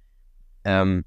Ähm, 0.63 1.05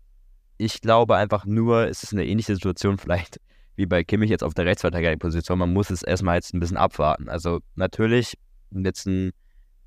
ich 0.56 0.80
glaube 0.80 1.16
einfach 1.16 1.44
nur, 1.46 1.88
es 1.88 2.02
ist 2.02 2.12
eine 2.12 2.26
ähnliche 2.26 2.54
Situation 2.54 2.98
vielleicht 2.98 3.40
wie 3.76 3.86
bei 3.86 4.04
Kimmich 4.04 4.30
jetzt 4.30 4.44
auf 4.44 4.54
der 4.54 4.66
Rechtsverteidigerposition. 4.66 5.58
Man 5.58 5.72
muss 5.72 5.90
es 5.90 6.02
erstmal 6.02 6.36
jetzt 6.36 6.52
ein 6.52 6.60
bisschen 6.60 6.76
abwarten. 6.76 7.28
Also 7.28 7.60
natürlich, 7.76 8.34
jetzt 8.70 9.06
ein 9.06 9.32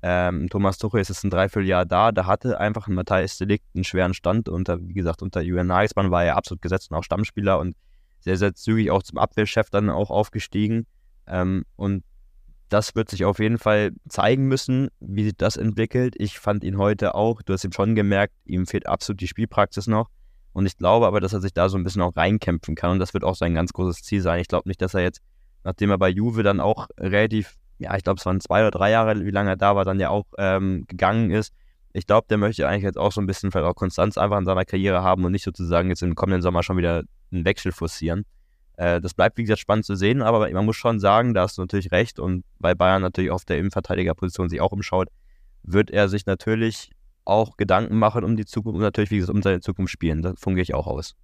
ähm, 0.06 0.50
Thomas 0.50 0.76
Tuchel 0.76 1.00
ist 1.00 1.08
jetzt 1.08 1.24
ein 1.24 1.30
Dreivierteljahr 1.30 1.86
da, 1.86 2.12
da 2.12 2.26
hatte 2.26 2.60
einfach 2.60 2.88
ein 2.88 2.94
Matthias 2.94 3.38
Delikt 3.38 3.64
einen 3.74 3.84
schweren 3.84 4.12
Stand 4.12 4.50
unter, 4.50 4.78
wie 4.78 4.92
gesagt, 4.92 5.22
unter 5.22 5.40
Julian 5.40 5.68
Nagelsmann 5.68 6.10
war 6.10 6.22
er 6.22 6.36
absolut 6.36 6.60
gesetzt 6.60 6.90
und 6.90 6.98
auch 6.98 7.04
Stammspieler 7.04 7.58
und 7.58 7.74
sehr, 8.20 8.36
sehr 8.36 8.54
zügig 8.54 8.90
auch 8.90 9.02
zum 9.02 9.16
Abwehrchef 9.16 9.70
dann 9.70 9.88
auch 9.88 10.10
aufgestiegen. 10.10 10.86
Ähm, 11.26 11.64
und 11.76 12.04
das 12.68 12.94
wird 12.94 13.08
sich 13.08 13.24
auf 13.24 13.38
jeden 13.38 13.56
Fall 13.56 13.92
zeigen 14.06 14.46
müssen, 14.46 14.88
wie 15.00 15.24
sich 15.24 15.38
das 15.38 15.56
entwickelt. 15.56 16.16
Ich 16.18 16.38
fand 16.38 16.64
ihn 16.64 16.76
heute 16.76 17.14
auch, 17.14 17.40
du 17.40 17.54
hast 17.54 17.64
ihm 17.64 17.72
schon 17.72 17.94
gemerkt, 17.94 18.34
ihm 18.44 18.66
fehlt 18.66 18.86
absolut 18.86 19.22
die 19.22 19.28
Spielpraxis 19.28 19.86
noch. 19.86 20.10
Und 20.52 20.66
ich 20.66 20.76
glaube 20.76 21.06
aber, 21.06 21.20
dass 21.20 21.32
er 21.32 21.40
sich 21.40 21.54
da 21.54 21.70
so 21.70 21.78
ein 21.78 21.82
bisschen 21.82 22.02
auch 22.02 22.14
reinkämpfen 22.14 22.74
kann. 22.74 22.90
Und 22.90 22.98
das 22.98 23.14
wird 23.14 23.24
auch 23.24 23.36
sein 23.36 23.54
ganz 23.54 23.72
großes 23.72 24.02
Ziel 24.02 24.20
sein. 24.20 24.40
Ich 24.40 24.48
glaube 24.48 24.68
nicht, 24.68 24.82
dass 24.82 24.92
er 24.92 25.00
jetzt, 25.00 25.22
nachdem 25.64 25.88
er 25.88 25.96
bei 25.98 26.10
Juve 26.10 26.42
dann 26.42 26.60
auch 26.60 26.88
relativ, 27.00 27.56
ja, 27.78 27.96
ich 27.96 28.04
glaube, 28.04 28.18
es 28.18 28.26
waren 28.26 28.40
zwei 28.40 28.62
oder 28.62 28.70
drei 28.70 28.90
Jahre, 28.90 29.24
wie 29.24 29.30
lange 29.30 29.50
er 29.50 29.56
da 29.56 29.76
war, 29.76 29.84
dann 29.84 30.00
ja 30.00 30.10
auch 30.10 30.24
ähm, 30.38 30.84
gegangen 30.88 31.30
ist, 31.30 31.52
Ich 31.92 32.06
glaube, 32.06 32.26
der 32.28 32.38
möchte 32.38 32.66
eigentlich 32.68 32.84
jetzt 32.84 32.98
auch 32.98 33.12
so 33.12 33.20
ein 33.20 33.26
bisschen 33.26 33.52
vielleicht 33.52 33.66
auch 33.66 33.74
Konstanz 33.74 34.18
einfach 34.18 34.38
in 34.38 34.44
seiner 34.44 34.64
Karriere 34.64 35.02
haben 35.02 35.24
und 35.24 35.32
nicht 35.32 35.44
sozusagen 35.44 35.88
jetzt 35.88 36.02
im 36.02 36.14
kommenden 36.14 36.42
Sommer 36.42 36.62
schon 36.62 36.76
wieder 36.76 37.02
einen 37.32 37.44
Wechsel 37.44 37.72
forcieren. 37.72 38.24
Äh, 38.76 39.00
das 39.00 39.14
bleibt, 39.14 39.38
wie 39.38 39.42
gesagt, 39.42 39.60
spannend 39.60 39.84
zu 39.84 39.94
sehen, 39.94 40.22
aber 40.22 40.50
man 40.50 40.64
muss 40.64 40.76
schon 40.76 40.98
sagen, 40.98 41.34
da 41.34 41.42
hast 41.42 41.58
du 41.58 41.62
natürlich 41.62 41.92
recht 41.92 42.18
und 42.18 42.44
weil 42.58 42.74
Bayern 42.74 43.02
natürlich 43.02 43.30
auf 43.30 43.44
der 43.44 43.58
Innenverteidigerposition 43.58 44.48
sich 44.48 44.60
auch 44.60 44.72
umschaut, 44.72 45.08
wird 45.62 45.90
er 45.90 46.08
sich 46.08 46.26
natürlich 46.26 46.90
auch 47.24 47.56
Gedanken 47.56 47.96
machen 47.96 48.24
um 48.24 48.36
die 48.36 48.44
Zukunft 48.44 48.76
und 48.76 48.82
natürlich, 48.82 49.10
wie 49.10 49.16
gesagt, 49.16 49.34
um 49.34 49.42
seine 49.42 49.60
Zukunft 49.60 49.92
spielen. 49.92 50.22
Da 50.22 50.34
fungiere 50.36 50.62
ich 50.62 50.74
auch 50.74 50.86
aus. 50.86 51.14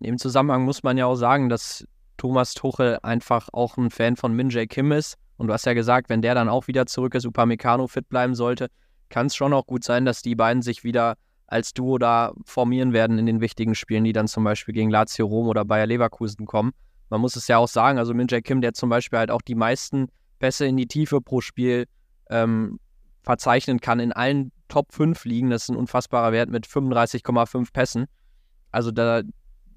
In 0.00 0.06
dem 0.06 0.18
Zusammenhang 0.18 0.64
muss 0.64 0.82
man 0.82 0.98
ja 0.98 1.06
auch 1.06 1.16
sagen, 1.16 1.48
dass 1.48 1.86
Thomas 2.16 2.54
Tuchel 2.54 2.98
einfach 3.02 3.48
auch 3.52 3.76
ein 3.78 3.90
Fan 3.90 4.16
von 4.16 4.34
Min 4.34 4.50
Jae 4.50 4.66
Kim 4.66 4.92
ist. 4.92 5.16
Und 5.36 5.48
du 5.48 5.52
hast 5.52 5.66
ja 5.66 5.74
gesagt, 5.74 6.08
wenn 6.08 6.22
der 6.22 6.34
dann 6.34 6.48
auch 6.48 6.68
wieder 6.68 6.86
zurück 6.86 7.14
ist, 7.14 7.26
Upamecano 7.26 7.86
fit 7.86 8.08
bleiben 8.08 8.34
sollte, 8.34 8.68
kann 9.08 9.26
es 9.26 9.36
schon 9.36 9.52
auch 9.52 9.66
gut 9.66 9.84
sein, 9.84 10.04
dass 10.04 10.22
die 10.22 10.34
beiden 10.34 10.62
sich 10.62 10.84
wieder 10.84 11.16
als 11.46 11.74
Duo 11.74 11.98
da 11.98 12.32
formieren 12.44 12.92
werden 12.92 13.18
in 13.18 13.26
den 13.26 13.40
wichtigen 13.40 13.74
Spielen, 13.74 14.04
die 14.04 14.12
dann 14.12 14.26
zum 14.26 14.42
Beispiel 14.44 14.72
gegen 14.72 14.90
Lazio 14.90 15.26
Rom 15.26 15.48
oder 15.48 15.64
Bayer 15.64 15.86
Leverkusen 15.86 16.46
kommen. 16.46 16.72
Man 17.10 17.20
muss 17.20 17.36
es 17.36 17.46
ja 17.46 17.58
auch 17.58 17.68
sagen, 17.68 17.98
also 17.98 18.14
Min 18.14 18.26
Jae 18.30 18.40
Kim, 18.40 18.62
der 18.62 18.72
zum 18.72 18.88
Beispiel 18.88 19.18
halt 19.18 19.30
auch 19.30 19.42
die 19.42 19.54
meisten 19.54 20.08
Pässe 20.38 20.64
in 20.64 20.78
die 20.78 20.86
Tiefe 20.86 21.20
pro 21.20 21.42
Spiel 21.42 21.86
ähm, 22.30 22.78
verzeichnen 23.22 23.80
kann 23.80 24.00
in 24.00 24.12
allen 24.12 24.50
Top 24.68 24.94
5 24.94 25.26
Ligen. 25.26 25.50
Das 25.50 25.64
ist 25.64 25.68
ein 25.68 25.76
unfassbarer 25.76 26.32
Wert 26.32 26.48
mit 26.48 26.66
35,5 26.66 27.72
Pässen. 27.72 28.06
Also 28.70 28.90
da 28.90 29.20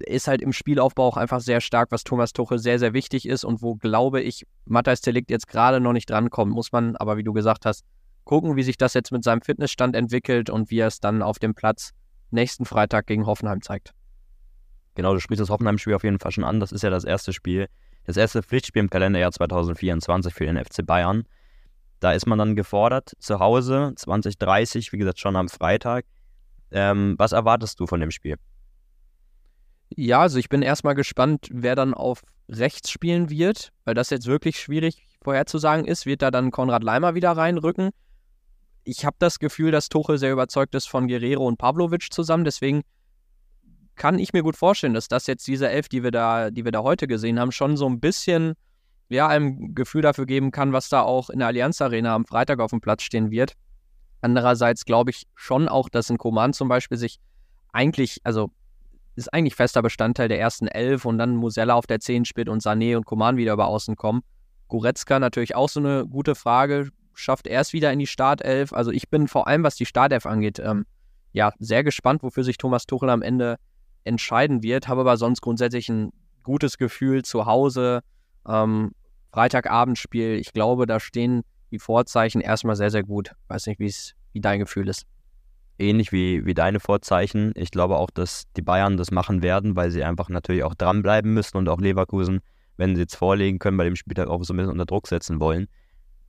ist 0.00 0.28
halt 0.28 0.42
im 0.42 0.52
Spielaufbau 0.52 1.06
auch 1.06 1.16
einfach 1.16 1.40
sehr 1.40 1.60
stark, 1.60 1.90
was 1.90 2.04
Thomas 2.04 2.32
Tuchel 2.32 2.58
sehr, 2.58 2.78
sehr 2.78 2.92
wichtig 2.92 3.26
ist 3.26 3.44
und 3.44 3.62
wo, 3.62 3.74
glaube 3.74 4.20
ich, 4.20 4.46
Matthijs 4.64 5.00
Delikt 5.00 5.30
jetzt 5.30 5.48
gerade 5.48 5.80
noch 5.80 5.92
nicht 5.92 6.08
drankommt. 6.08 6.52
Muss 6.52 6.72
man 6.72 6.96
aber, 6.96 7.16
wie 7.16 7.22
du 7.22 7.32
gesagt 7.32 7.66
hast, 7.66 7.84
gucken, 8.24 8.56
wie 8.56 8.62
sich 8.62 8.76
das 8.76 8.94
jetzt 8.94 9.12
mit 9.12 9.24
seinem 9.24 9.40
Fitnessstand 9.40 9.96
entwickelt 9.96 10.50
und 10.50 10.70
wie 10.70 10.80
er 10.80 10.88
es 10.88 11.00
dann 11.00 11.22
auf 11.22 11.38
dem 11.38 11.54
Platz 11.54 11.92
nächsten 12.30 12.64
Freitag 12.64 13.06
gegen 13.06 13.26
Hoffenheim 13.26 13.62
zeigt. 13.62 13.92
Genau, 14.94 15.12
du 15.12 15.20
sprichst 15.20 15.40
das 15.40 15.50
Hoffenheim-Spiel 15.50 15.94
auf 15.94 16.04
jeden 16.04 16.18
Fall 16.18 16.32
schon 16.32 16.44
an. 16.44 16.58
Das 16.58 16.72
ist 16.72 16.82
ja 16.82 16.90
das 16.90 17.04
erste 17.04 17.32
Spiel, 17.32 17.68
das 18.04 18.16
erste 18.16 18.42
Pflichtspiel 18.42 18.80
im 18.80 18.90
Kalenderjahr 18.90 19.32
2024 19.32 20.34
für 20.34 20.46
den 20.46 20.56
FC 20.56 20.84
Bayern. 20.84 21.24
Da 22.00 22.12
ist 22.12 22.26
man 22.26 22.38
dann 22.38 22.56
gefordert, 22.56 23.12
zu 23.18 23.38
Hause, 23.38 23.92
2030, 23.96 24.92
wie 24.92 24.98
gesagt, 24.98 25.20
schon 25.20 25.36
am 25.36 25.48
Freitag. 25.48 26.04
Ähm, 26.70 27.14
was 27.18 27.32
erwartest 27.32 27.78
du 27.80 27.86
von 27.86 28.00
dem 28.00 28.10
Spiel? 28.10 28.36
Ja, 29.90 30.20
also 30.20 30.38
ich 30.38 30.48
bin 30.48 30.62
erstmal 30.62 30.94
gespannt, 30.94 31.48
wer 31.50 31.76
dann 31.76 31.94
auf 31.94 32.22
rechts 32.48 32.90
spielen 32.90 33.30
wird, 33.30 33.72
weil 33.84 33.94
das 33.94 34.10
jetzt 34.10 34.26
wirklich 34.26 34.58
schwierig 34.58 35.06
vorherzusagen 35.22 35.84
ist. 35.84 36.06
Wird 36.06 36.22
da 36.22 36.30
dann 36.30 36.50
Konrad 36.50 36.82
Leimer 36.82 37.14
wieder 37.14 37.32
reinrücken? 37.32 37.90
Ich 38.84 39.04
habe 39.04 39.16
das 39.18 39.38
Gefühl, 39.38 39.70
dass 39.70 39.88
Tuchel 39.88 40.18
sehr 40.18 40.32
überzeugt 40.32 40.74
ist 40.74 40.88
von 40.88 41.08
Guerrero 41.08 41.46
und 41.46 41.58
Pavlovic 41.58 42.12
zusammen, 42.12 42.44
deswegen 42.44 42.82
kann 43.96 44.18
ich 44.18 44.32
mir 44.32 44.42
gut 44.42 44.56
vorstellen, 44.56 44.94
dass 44.94 45.08
das 45.08 45.26
jetzt 45.26 45.46
diese 45.46 45.68
Elf, 45.68 45.88
die 45.88 46.02
wir 46.02 46.10
da, 46.10 46.50
die 46.50 46.64
wir 46.64 46.72
da 46.72 46.82
heute 46.82 47.06
gesehen 47.06 47.40
haben, 47.40 47.50
schon 47.50 47.76
so 47.76 47.88
ein 47.88 47.98
bisschen 47.98 48.54
ja, 49.08 49.26
einem 49.26 49.74
Gefühl 49.74 50.02
dafür 50.02 50.26
geben 50.26 50.50
kann, 50.50 50.72
was 50.72 50.88
da 50.88 51.02
auch 51.02 51.30
in 51.30 51.38
der 51.38 51.48
Allianz 51.48 51.80
Arena 51.80 52.14
am 52.14 52.26
Freitag 52.26 52.60
auf 52.60 52.70
dem 52.70 52.80
Platz 52.80 53.02
stehen 53.02 53.30
wird. 53.30 53.54
Andererseits 54.20 54.84
glaube 54.84 55.10
ich 55.10 55.26
schon 55.34 55.68
auch, 55.68 55.88
dass 55.88 56.10
ein 56.10 56.18
Koman 56.18 56.52
zum 56.52 56.68
Beispiel 56.68 56.98
sich 56.98 57.18
eigentlich, 57.72 58.18
also 58.24 58.50
ist 59.16 59.32
eigentlich 59.32 59.54
fester 59.54 59.82
Bestandteil 59.82 60.28
der 60.28 60.38
ersten 60.38 60.68
Elf 60.68 61.04
und 61.04 61.18
dann 61.18 61.36
Musella 61.36 61.74
auf 61.74 61.86
der 61.86 62.00
10 62.00 62.24
spielt 62.24 62.48
und 62.48 62.62
Sané 62.62 62.96
und 62.96 63.06
Koman 63.06 63.36
wieder 63.36 63.54
über 63.54 63.66
außen 63.66 63.96
kommen. 63.96 64.22
Goretzka 64.68 65.18
natürlich 65.18 65.54
auch 65.54 65.68
so 65.68 65.80
eine 65.80 66.06
gute 66.06 66.34
Frage. 66.34 66.90
Schafft 67.14 67.46
er 67.46 67.60
es 67.60 67.72
wieder 67.72 67.92
in 67.92 67.98
die 67.98 68.06
Startelf? 68.06 68.72
Also 68.72 68.90
ich 68.90 69.08
bin 69.08 69.26
vor 69.26 69.46
allem, 69.46 69.62
was 69.62 69.76
die 69.76 69.86
Startelf 69.86 70.26
angeht, 70.26 70.58
ähm, 70.58 70.84
ja, 71.32 71.52
sehr 71.58 71.82
gespannt, 71.82 72.22
wofür 72.22 72.44
sich 72.44 72.58
Thomas 72.58 72.86
Tuchel 72.86 73.10
am 73.10 73.22
Ende 73.22 73.56
entscheiden 74.04 74.62
wird. 74.62 74.88
Habe 74.88 75.00
aber 75.02 75.16
sonst 75.16 75.40
grundsätzlich 75.40 75.88
ein 75.88 76.12
gutes 76.42 76.76
Gefühl 76.76 77.22
zu 77.22 77.46
Hause. 77.46 78.02
Ähm, 78.46 78.92
Freitagabendspiel, 79.32 80.34
ich 80.34 80.52
glaube, 80.52 80.86
da 80.86 81.00
stehen 81.00 81.42
die 81.70 81.78
Vorzeichen 81.78 82.40
erstmal 82.40 82.76
sehr, 82.76 82.90
sehr 82.90 83.02
gut. 83.02 83.32
Weiß 83.48 83.66
nicht, 83.66 83.80
wie 83.80 84.40
dein 84.40 84.60
Gefühl 84.60 84.88
ist 84.88 85.06
ähnlich 85.78 86.12
wie, 86.12 86.44
wie 86.46 86.54
deine 86.54 86.80
Vorzeichen. 86.80 87.52
Ich 87.54 87.70
glaube 87.70 87.96
auch, 87.96 88.10
dass 88.10 88.44
die 88.56 88.62
Bayern 88.62 88.96
das 88.96 89.10
machen 89.10 89.42
werden, 89.42 89.76
weil 89.76 89.90
sie 89.90 90.04
einfach 90.04 90.28
natürlich 90.28 90.64
auch 90.64 90.74
dranbleiben 90.74 91.32
müssen 91.34 91.56
und 91.56 91.68
auch 91.68 91.80
Leverkusen, 91.80 92.40
wenn 92.76 92.94
sie 92.94 93.02
jetzt 93.02 93.16
vorlegen 93.16 93.58
können, 93.58 93.76
bei 93.76 93.84
dem 93.84 93.96
Spieltag 93.96 94.28
auch 94.28 94.42
so 94.44 94.54
ein 94.54 94.56
bisschen 94.56 94.72
unter 94.72 94.86
Druck 94.86 95.06
setzen 95.08 95.40
wollen. 95.40 95.68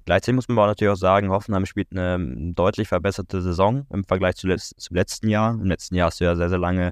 Gleichzeitig 0.06 0.36
muss 0.36 0.48
man 0.48 0.58
aber 0.58 0.68
natürlich 0.68 0.94
auch 0.94 0.98
sagen, 0.98 1.30
Hoffenheim 1.30 1.66
spielt 1.66 1.92
eine 1.92 2.54
deutlich 2.54 2.88
verbesserte 2.88 3.42
Saison 3.42 3.86
im 3.92 4.06
Vergleich 4.06 4.36
zum 4.36 4.50
letzten 4.96 5.28
Jahr. 5.28 5.54
Im 5.54 5.66
letzten 5.66 5.96
Jahr 5.96 6.08
hast 6.08 6.22
du 6.22 6.24
ja 6.24 6.36
sehr, 6.36 6.48
sehr 6.48 6.58
lange 6.58 6.92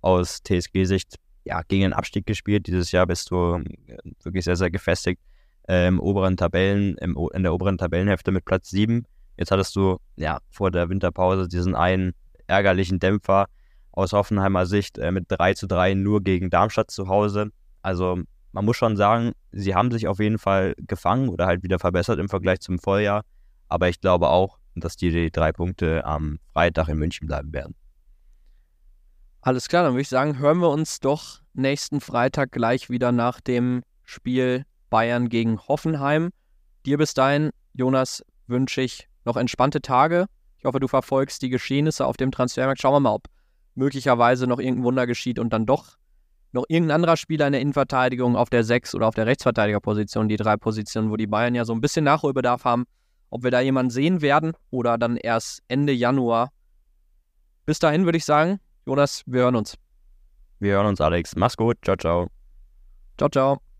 aus 0.00 0.42
TSG-Sicht 0.42 1.16
ja, 1.44 1.60
gegen 1.62 1.82
den 1.82 1.92
Abstieg 1.92 2.26
gespielt. 2.26 2.66
Dieses 2.66 2.90
Jahr 2.90 3.06
bist 3.06 3.30
du 3.30 3.56
äh, 3.86 3.98
wirklich 4.22 4.44
sehr, 4.44 4.56
sehr 4.56 4.70
gefestigt 4.70 5.20
äh, 5.68 5.88
im 5.88 6.00
oberen 6.00 6.38
Tabellen, 6.38 6.96
im, 6.98 7.18
in 7.34 7.42
der 7.42 7.52
oberen 7.52 7.76
Tabellenhälfte 7.76 8.32
mit 8.32 8.46
Platz 8.46 8.70
7 8.70 9.04
Jetzt 9.36 9.50
hattest 9.50 9.74
du 9.76 9.98
ja 10.16 10.38
vor 10.50 10.70
der 10.70 10.88
Winterpause 10.88 11.48
diesen 11.48 11.74
einen 11.74 12.12
ärgerlichen 12.46 12.98
Dämpfer 12.98 13.46
aus 13.92 14.12
Hoffenheimer 14.12 14.66
Sicht 14.66 14.98
äh, 14.98 15.12
mit 15.12 15.26
3 15.28 15.54
zu 15.54 15.66
3 15.66 15.94
nur 15.94 16.22
gegen 16.22 16.50
Darmstadt 16.50 16.90
zu 16.90 17.08
Hause. 17.08 17.50
Also 17.82 18.20
man 18.52 18.64
muss 18.64 18.76
schon 18.76 18.96
sagen, 18.96 19.32
sie 19.52 19.74
haben 19.74 19.90
sich 19.90 20.06
auf 20.06 20.20
jeden 20.20 20.38
Fall 20.38 20.74
gefangen 20.78 21.28
oder 21.28 21.46
halt 21.46 21.62
wieder 21.62 21.78
verbessert 21.78 22.18
im 22.18 22.28
Vergleich 22.28 22.60
zum 22.60 22.78
Vorjahr. 22.78 23.22
Aber 23.68 23.88
ich 23.88 24.00
glaube 24.00 24.28
auch, 24.28 24.58
dass 24.76 24.96
die, 24.96 25.10
die 25.10 25.30
drei 25.30 25.52
Punkte 25.52 26.04
am 26.04 26.38
Freitag 26.52 26.88
in 26.88 26.98
München 26.98 27.26
bleiben 27.26 27.52
werden. 27.52 27.74
Alles 29.40 29.68
klar, 29.68 29.82
dann 29.82 29.92
würde 29.92 30.02
ich 30.02 30.08
sagen, 30.08 30.38
hören 30.38 30.58
wir 30.58 30.70
uns 30.70 31.00
doch 31.00 31.40
nächsten 31.52 32.00
Freitag 32.00 32.52
gleich 32.52 32.90
wieder 32.90 33.12
nach 33.12 33.40
dem 33.40 33.82
Spiel 34.02 34.64
Bayern 34.88 35.28
gegen 35.28 35.58
Hoffenheim. 35.58 36.30
Dir 36.86 36.98
bis 36.98 37.14
dahin, 37.14 37.50
Jonas, 37.72 38.24
wünsche 38.46 38.82
ich 38.82 39.08
noch 39.24 39.36
entspannte 39.36 39.80
Tage. 39.80 40.26
Ich 40.58 40.64
hoffe, 40.64 40.80
du 40.80 40.88
verfolgst 40.88 41.42
die 41.42 41.50
Geschehnisse 41.50 42.06
auf 42.06 42.16
dem 42.16 42.30
Transfermarkt. 42.30 42.80
Schauen 42.80 42.94
wir 42.94 43.00
mal, 43.00 43.14
ob 43.14 43.26
möglicherweise 43.74 44.46
noch 44.46 44.58
irgendein 44.58 44.84
Wunder 44.84 45.06
geschieht 45.06 45.38
und 45.38 45.52
dann 45.52 45.66
doch 45.66 45.96
noch 46.52 46.64
irgendein 46.68 46.94
anderer 46.94 47.16
Spieler 47.16 47.46
in 47.46 47.52
der 47.52 47.60
Innenverteidigung 47.60 48.36
auf 48.36 48.48
der 48.48 48.62
6 48.62 48.94
oder 48.94 49.08
auf 49.08 49.14
der 49.14 49.26
Rechtsverteidigerposition, 49.26 50.28
die 50.28 50.36
drei 50.36 50.56
Positionen, 50.56 51.10
wo 51.10 51.16
die 51.16 51.26
Bayern 51.26 51.54
ja 51.54 51.64
so 51.64 51.72
ein 51.72 51.80
bisschen 51.80 52.04
Nachholbedarf 52.04 52.64
haben, 52.64 52.84
ob 53.30 53.42
wir 53.42 53.50
da 53.50 53.60
jemanden 53.60 53.90
sehen 53.90 54.22
werden 54.22 54.52
oder 54.70 54.96
dann 54.96 55.16
erst 55.16 55.62
Ende 55.66 55.92
Januar. 55.92 56.50
Bis 57.66 57.80
dahin 57.80 58.04
würde 58.04 58.18
ich 58.18 58.24
sagen, 58.24 58.60
Jonas, 58.86 59.22
wir 59.26 59.42
hören 59.42 59.56
uns. 59.56 59.74
Wir 60.60 60.74
hören 60.74 60.86
uns, 60.86 61.00
Alex. 61.00 61.34
Mach's 61.34 61.56
gut. 61.56 61.76
Ciao, 61.82 61.96
ciao. 61.96 62.28
Ciao, 63.18 63.28
ciao. 63.28 63.73